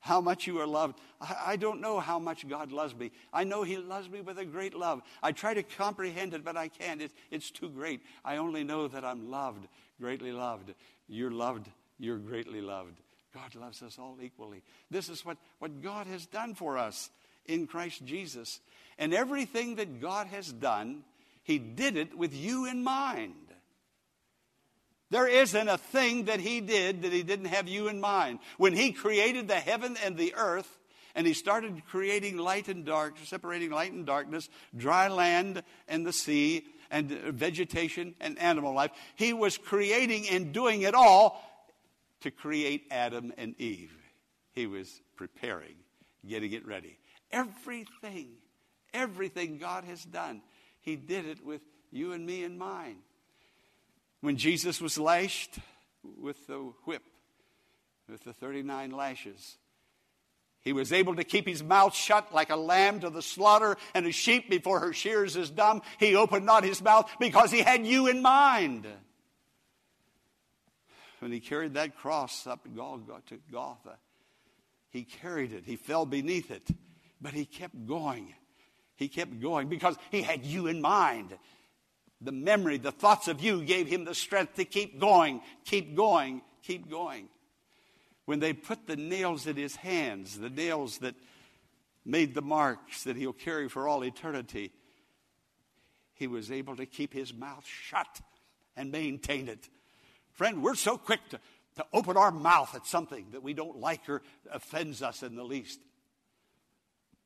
How 0.00 0.20
much 0.20 0.46
you 0.46 0.58
are 0.60 0.66
loved. 0.66 0.98
I, 1.20 1.36
I, 1.48 1.56
don't 1.56 1.80
know 1.80 2.00
how 2.00 2.18
much 2.18 2.48
God 2.48 2.72
loves 2.72 2.94
me. 2.94 3.12
I 3.32 3.44
know 3.44 3.62
He 3.62 3.76
loves 3.76 4.08
me 4.08 4.20
with 4.20 4.38
a 4.38 4.44
great 4.44 4.74
love. 4.74 5.02
I 5.22 5.30
try 5.30 5.54
to 5.54 5.62
comprehend 5.62 6.34
it, 6.34 6.44
but 6.44 6.56
I 6.56 6.68
can't. 6.68 7.02
It, 7.02 7.12
it's 7.30 7.50
too 7.50 7.68
great. 7.68 8.00
I 8.24 8.38
only 8.38 8.64
know 8.64 8.88
that 8.88 9.04
I'm 9.04 9.30
loved, 9.30 9.68
greatly 10.00 10.32
loved. 10.32 10.72
You're 11.08 11.30
loved. 11.30 11.68
You're 11.98 12.18
greatly 12.18 12.60
loved. 12.60 12.98
God 13.32 13.54
loves 13.54 13.82
us 13.82 13.98
all 13.98 14.18
equally. 14.20 14.62
This 14.90 15.08
is 15.08 15.24
what, 15.24 15.36
what 15.58 15.82
God 15.82 16.06
has 16.06 16.26
done 16.26 16.54
for 16.54 16.78
us 16.78 17.10
in 17.46 17.66
Christ 17.66 18.04
Jesus. 18.04 18.60
And 18.98 19.14
everything 19.14 19.76
that 19.76 20.00
God 20.00 20.26
has 20.28 20.52
done, 20.52 21.04
He 21.44 21.58
did 21.58 21.96
it 21.96 22.16
with 22.16 22.34
you 22.34 22.66
in 22.66 22.82
mind. 22.82 23.34
There 25.12 25.28
isn't 25.28 25.68
a 25.68 25.76
thing 25.76 26.24
that 26.24 26.40
He 26.40 26.62
did 26.62 27.02
that 27.02 27.12
He 27.12 27.22
didn't 27.22 27.46
have 27.46 27.68
you 27.68 27.88
in 27.88 28.00
mind. 28.00 28.38
When 28.56 28.72
He 28.72 28.92
created 28.92 29.46
the 29.46 29.56
heaven 29.56 29.94
and 30.02 30.16
the 30.16 30.34
earth, 30.34 30.78
and 31.14 31.26
He 31.26 31.34
started 31.34 31.82
creating 31.86 32.38
light 32.38 32.66
and 32.68 32.86
dark, 32.86 33.16
separating 33.22 33.70
light 33.70 33.92
and 33.92 34.06
darkness, 34.06 34.48
dry 34.74 35.08
land 35.08 35.64
and 35.86 36.06
the 36.06 36.14
sea, 36.14 36.64
and 36.90 37.10
vegetation 37.10 38.14
and 38.22 38.38
animal 38.38 38.72
life, 38.72 38.90
He 39.14 39.34
was 39.34 39.58
creating 39.58 40.30
and 40.30 40.50
doing 40.54 40.80
it 40.80 40.94
all 40.94 41.42
to 42.22 42.30
create 42.30 42.86
Adam 42.90 43.34
and 43.36 43.54
Eve. 43.60 43.94
He 44.52 44.66
was 44.66 45.02
preparing, 45.16 45.74
getting 46.26 46.52
it 46.52 46.66
ready. 46.66 46.98
Everything, 47.30 48.28
everything 48.94 49.58
God 49.58 49.84
has 49.84 50.02
done, 50.04 50.40
He 50.80 50.96
did 50.96 51.26
it 51.26 51.44
with 51.44 51.60
you 51.90 52.12
and 52.12 52.24
me 52.24 52.44
in 52.44 52.56
mind. 52.56 52.96
When 54.22 54.36
Jesus 54.36 54.80
was 54.80 54.98
lashed 54.98 55.58
with 56.02 56.46
the 56.46 56.72
whip, 56.84 57.02
with 58.08 58.22
the 58.22 58.32
39 58.32 58.92
lashes, 58.92 59.58
he 60.60 60.72
was 60.72 60.92
able 60.92 61.16
to 61.16 61.24
keep 61.24 61.46
his 61.46 61.62
mouth 61.62 61.92
shut 61.92 62.32
like 62.32 62.50
a 62.50 62.56
lamb 62.56 63.00
to 63.00 63.10
the 63.10 63.20
slaughter, 63.20 63.76
and 63.94 64.06
a 64.06 64.12
sheep 64.12 64.48
before 64.48 64.78
her 64.78 64.92
shears 64.92 65.36
is 65.36 65.50
dumb. 65.50 65.82
He 65.98 66.14
opened 66.14 66.46
not 66.46 66.62
his 66.62 66.80
mouth 66.80 67.10
because 67.18 67.50
he 67.50 67.62
had 67.62 67.84
you 67.84 68.06
in 68.06 68.22
mind. 68.22 68.86
When 71.18 71.32
he 71.32 71.40
carried 71.40 71.74
that 71.74 71.96
cross 71.96 72.46
up 72.46 72.62
to 72.62 72.68
Golgotha, 72.70 73.98
he 74.90 75.02
carried 75.02 75.52
it. 75.52 75.64
He 75.66 75.74
fell 75.74 76.06
beneath 76.06 76.52
it. 76.52 76.68
But 77.20 77.32
he 77.32 77.44
kept 77.44 77.86
going. 77.86 78.34
He 78.94 79.08
kept 79.08 79.40
going 79.40 79.68
because 79.68 79.96
he 80.12 80.22
had 80.22 80.44
you 80.44 80.68
in 80.68 80.80
mind. 80.80 81.36
The 82.22 82.32
memory, 82.32 82.78
the 82.78 82.92
thoughts 82.92 83.26
of 83.28 83.40
you 83.40 83.64
gave 83.64 83.88
him 83.88 84.04
the 84.04 84.14
strength 84.14 84.54
to 84.54 84.64
keep 84.64 85.00
going, 85.00 85.40
keep 85.64 85.96
going, 85.96 86.42
keep 86.62 86.88
going. 86.88 87.28
When 88.26 88.38
they 88.38 88.52
put 88.52 88.86
the 88.86 88.96
nails 88.96 89.46
in 89.46 89.56
his 89.56 89.74
hands, 89.74 90.38
the 90.38 90.50
nails 90.50 90.98
that 90.98 91.16
made 92.04 92.34
the 92.34 92.42
marks 92.42 93.04
that 93.04 93.16
he'll 93.16 93.32
carry 93.32 93.68
for 93.68 93.88
all 93.88 94.04
eternity, 94.04 94.72
he 96.14 96.26
was 96.28 96.52
able 96.52 96.76
to 96.76 96.86
keep 96.86 97.12
his 97.12 97.34
mouth 97.34 97.66
shut 97.66 98.20
and 98.76 98.92
maintain 98.92 99.48
it. 99.48 99.68
Friend, 100.30 100.62
we're 100.62 100.76
so 100.76 100.96
quick 100.96 101.20
to, 101.30 101.40
to 101.76 101.86
open 101.92 102.16
our 102.16 102.30
mouth 102.30 102.74
at 102.74 102.86
something 102.86 103.26
that 103.32 103.42
we 103.42 103.54
don't 103.54 103.78
like 103.78 104.08
or 104.08 104.22
offends 104.50 105.02
us 105.02 105.22
in 105.22 105.34
the 105.34 105.44
least. 105.44 105.80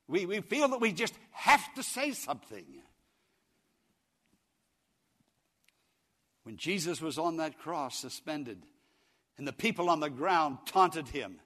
We, 0.08 0.24
we 0.24 0.40
feel 0.40 0.68
that 0.68 0.80
we 0.80 0.92
just 0.92 1.14
have 1.32 1.74
to 1.74 1.82
say 1.82 2.12
something. 2.12 2.64
When 6.46 6.56
Jesus 6.56 7.00
was 7.00 7.18
on 7.18 7.38
that 7.38 7.58
cross, 7.58 7.98
suspended, 7.98 8.62
and 9.36 9.48
the 9.48 9.52
people 9.52 9.90
on 9.90 9.98
the 9.98 10.08
ground 10.08 10.58
taunted 10.64 11.08
him, 11.08 11.40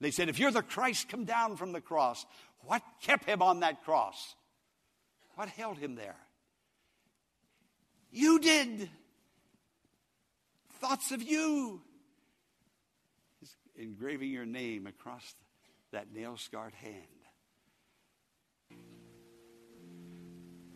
they 0.00 0.12
said, 0.12 0.28
If 0.28 0.38
you're 0.38 0.52
the 0.52 0.62
Christ, 0.62 1.08
come 1.08 1.24
down 1.24 1.56
from 1.56 1.72
the 1.72 1.80
cross. 1.80 2.24
What 2.60 2.82
kept 3.02 3.24
him 3.24 3.42
on 3.42 3.60
that 3.60 3.82
cross? 3.82 4.36
What 5.34 5.48
held 5.48 5.76
him 5.76 5.96
there? 5.96 6.14
You 8.12 8.38
did. 8.38 8.88
Thoughts 10.74 11.10
of 11.10 11.20
you 11.20 11.82
He's 13.40 13.56
engraving 13.74 14.30
your 14.30 14.46
name 14.46 14.86
across 14.86 15.34
that 15.90 16.12
nail 16.14 16.36
scarred 16.36 16.74
hand. 16.74 17.15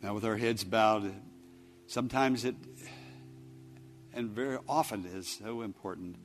Now, 0.03 0.15
with 0.15 0.25
our 0.25 0.37
heads 0.37 0.65
bowed, 0.65 1.15
sometimes 1.87 2.47
it, 2.47 2.55
and 4.15 4.31
very 4.31 4.59
often 4.67 5.05
is 5.05 5.29
so 5.29 5.61
important 5.61 6.17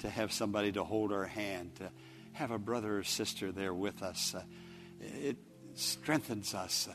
to 0.00 0.10
have 0.10 0.32
somebody 0.32 0.72
to 0.72 0.82
hold 0.82 1.12
our 1.12 1.26
hand, 1.26 1.76
to 1.76 1.90
have 2.32 2.50
a 2.50 2.58
brother 2.58 2.98
or 2.98 3.04
sister 3.04 3.52
there 3.52 3.72
with 3.72 4.02
us. 4.02 4.34
Uh, 4.34 4.42
it 5.00 5.36
strengthens 5.74 6.52
us. 6.52 6.88
Uh, 6.90 6.94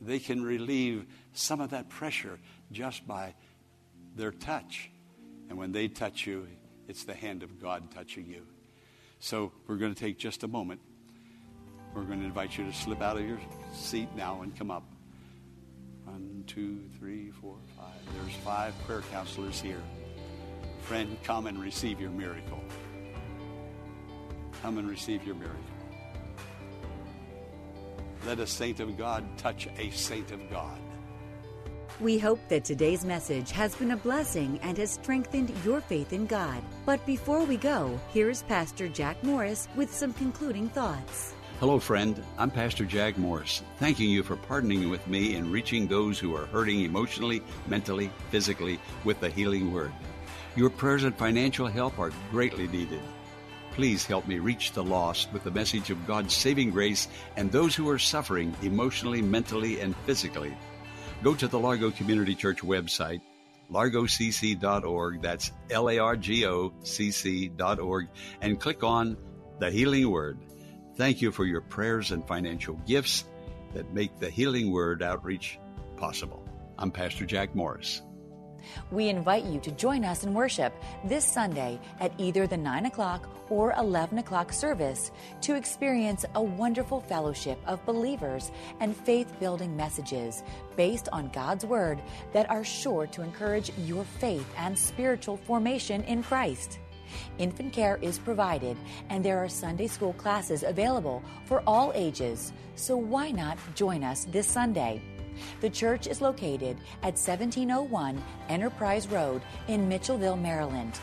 they 0.00 0.18
can 0.18 0.42
relieve 0.42 1.04
some 1.34 1.60
of 1.60 1.70
that 1.70 1.90
pressure 1.90 2.38
just 2.72 3.06
by 3.06 3.34
their 4.16 4.32
touch. 4.32 4.90
And 5.50 5.58
when 5.58 5.72
they 5.72 5.88
touch 5.88 6.26
you, 6.26 6.48
it's 6.88 7.04
the 7.04 7.14
hand 7.14 7.42
of 7.42 7.60
God 7.60 7.90
touching 7.90 8.26
you. 8.26 8.46
So 9.18 9.52
we're 9.66 9.76
going 9.76 9.94
to 9.94 10.00
take 10.00 10.18
just 10.18 10.42
a 10.42 10.48
moment. 10.48 10.80
We're 11.94 12.04
going 12.04 12.20
to 12.20 12.26
invite 12.26 12.56
you 12.56 12.64
to 12.64 12.72
slip 12.72 13.02
out 13.02 13.16
of 13.16 13.26
your 13.26 13.40
seat 13.74 14.08
now 14.16 14.42
and 14.42 14.56
come 14.56 14.70
up. 14.70 14.93
One, 16.04 16.44
two, 16.46 16.80
three, 16.98 17.30
four, 17.30 17.56
five. 17.76 17.94
There's 18.14 18.36
five 18.36 18.74
prayer 18.86 19.02
counselors 19.10 19.60
here. 19.60 19.82
Friend, 20.82 21.16
come 21.24 21.46
and 21.46 21.60
receive 21.60 22.00
your 22.00 22.10
miracle. 22.10 22.60
Come 24.62 24.78
and 24.78 24.88
receive 24.88 25.24
your 25.24 25.34
miracle. 25.34 25.60
Let 28.26 28.38
a 28.38 28.46
saint 28.46 28.80
of 28.80 28.96
God 28.96 29.24
touch 29.36 29.68
a 29.78 29.90
saint 29.90 30.30
of 30.30 30.50
God. 30.50 30.78
We 32.00 32.18
hope 32.18 32.40
that 32.48 32.64
today's 32.64 33.04
message 33.04 33.52
has 33.52 33.76
been 33.76 33.92
a 33.92 33.96
blessing 33.96 34.58
and 34.62 34.76
has 34.78 34.90
strengthened 34.90 35.52
your 35.64 35.80
faith 35.80 36.12
in 36.12 36.26
God. 36.26 36.62
But 36.84 37.04
before 37.06 37.44
we 37.44 37.56
go, 37.56 38.00
here's 38.12 38.42
Pastor 38.42 38.88
Jack 38.88 39.22
Morris 39.22 39.68
with 39.76 39.94
some 39.94 40.12
concluding 40.14 40.68
thoughts. 40.70 41.33
Hello, 41.60 41.78
friend. 41.78 42.20
I'm 42.36 42.50
Pastor 42.50 42.84
Jack 42.84 43.16
Morris, 43.16 43.62
thanking 43.78 44.10
you 44.10 44.24
for 44.24 44.34
partnering 44.36 44.90
with 44.90 45.06
me 45.06 45.36
in 45.36 45.52
reaching 45.52 45.86
those 45.86 46.18
who 46.18 46.34
are 46.34 46.46
hurting 46.46 46.80
emotionally, 46.80 47.42
mentally, 47.68 48.10
physically 48.30 48.80
with 49.04 49.20
the 49.20 49.30
healing 49.30 49.72
word. 49.72 49.92
Your 50.56 50.68
prayers 50.68 51.04
and 51.04 51.16
financial 51.16 51.68
help 51.68 51.96
are 52.00 52.10
greatly 52.32 52.66
needed. 52.66 53.00
Please 53.70 54.04
help 54.04 54.26
me 54.26 54.40
reach 54.40 54.72
the 54.72 54.82
lost 54.82 55.32
with 55.32 55.44
the 55.44 55.50
message 55.52 55.90
of 55.90 56.06
God's 56.08 56.34
saving 56.34 56.72
grace 56.72 57.06
and 57.36 57.52
those 57.52 57.76
who 57.76 57.88
are 57.88 58.00
suffering 58.00 58.52
emotionally, 58.62 59.22
mentally, 59.22 59.78
and 59.78 59.94
physically. 60.06 60.56
Go 61.22 61.36
to 61.36 61.46
the 61.46 61.58
Largo 61.58 61.92
Community 61.92 62.34
Church 62.34 62.62
website, 62.62 63.20
largocc.org. 63.70 65.22
That's 65.22 65.52
L 65.70 65.88
A 65.88 65.98
R 65.98 66.16
G 66.16 66.46
O 66.46 66.74
C 66.82 67.12
C.org, 67.12 68.08
and 68.40 68.60
click 68.60 68.82
on 68.82 69.16
the 69.60 69.70
Healing 69.70 70.10
Word. 70.10 70.40
Thank 70.96 71.20
you 71.20 71.32
for 71.32 71.44
your 71.44 71.60
prayers 71.60 72.12
and 72.12 72.26
financial 72.26 72.74
gifts 72.86 73.24
that 73.72 73.92
make 73.92 74.16
the 74.20 74.30
Healing 74.30 74.70
Word 74.70 75.02
outreach 75.02 75.58
possible. 75.96 76.48
I'm 76.78 76.92
Pastor 76.92 77.26
Jack 77.26 77.52
Morris. 77.52 78.00
We 78.92 79.08
invite 79.08 79.44
you 79.44 79.58
to 79.60 79.72
join 79.72 80.04
us 80.04 80.22
in 80.22 80.32
worship 80.32 80.72
this 81.04 81.24
Sunday 81.24 81.80
at 81.98 82.12
either 82.16 82.46
the 82.46 82.56
9 82.56 82.86
o'clock 82.86 83.28
or 83.50 83.74
11 83.76 84.18
o'clock 84.18 84.52
service 84.52 85.10
to 85.40 85.56
experience 85.56 86.24
a 86.36 86.42
wonderful 86.42 87.00
fellowship 87.00 87.58
of 87.66 87.84
believers 87.84 88.52
and 88.78 88.96
faith 88.96 89.34
building 89.40 89.76
messages 89.76 90.44
based 90.76 91.08
on 91.12 91.28
God's 91.30 91.66
Word 91.66 92.00
that 92.32 92.48
are 92.48 92.64
sure 92.64 93.08
to 93.08 93.22
encourage 93.22 93.72
your 93.78 94.04
faith 94.04 94.46
and 94.56 94.78
spiritual 94.78 95.38
formation 95.38 96.04
in 96.04 96.22
Christ. 96.22 96.78
Infant 97.38 97.72
care 97.72 97.98
is 98.02 98.18
provided, 98.18 98.76
and 99.08 99.24
there 99.24 99.38
are 99.38 99.48
Sunday 99.48 99.86
school 99.86 100.12
classes 100.14 100.62
available 100.62 101.22
for 101.44 101.62
all 101.66 101.92
ages, 101.94 102.52
so 102.76 102.96
why 102.96 103.30
not 103.30 103.58
join 103.74 104.04
us 104.04 104.24
this 104.26 104.46
Sunday? 104.46 105.00
The 105.60 105.70
church 105.70 106.06
is 106.06 106.20
located 106.20 106.76
at 107.02 107.18
1701 107.18 108.22
Enterprise 108.48 109.08
Road 109.08 109.42
in 109.68 109.88
Mitchellville, 109.88 110.40
Maryland. 110.40 110.98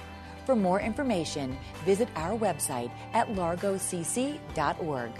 For 0.45 0.55
more 0.55 0.79
information, 0.79 1.57
visit 1.85 2.09
our 2.15 2.37
website 2.37 2.91
at 3.13 3.27
largocc.org. 3.29 5.11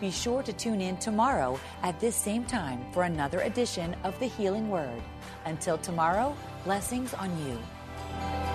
Be 0.00 0.10
sure 0.10 0.42
to 0.42 0.52
tune 0.52 0.80
in 0.80 0.96
tomorrow 0.96 1.60
at 1.82 2.00
this 2.00 2.16
same 2.16 2.44
time 2.44 2.80
for 2.92 3.02
another 3.02 3.40
edition 3.40 3.94
of 4.02 4.18
the 4.18 4.26
Healing 4.26 4.70
Word. 4.70 5.02
Until 5.44 5.76
tomorrow, 5.76 6.34
blessings 6.64 7.12
on 7.14 7.30
you. 7.46 8.49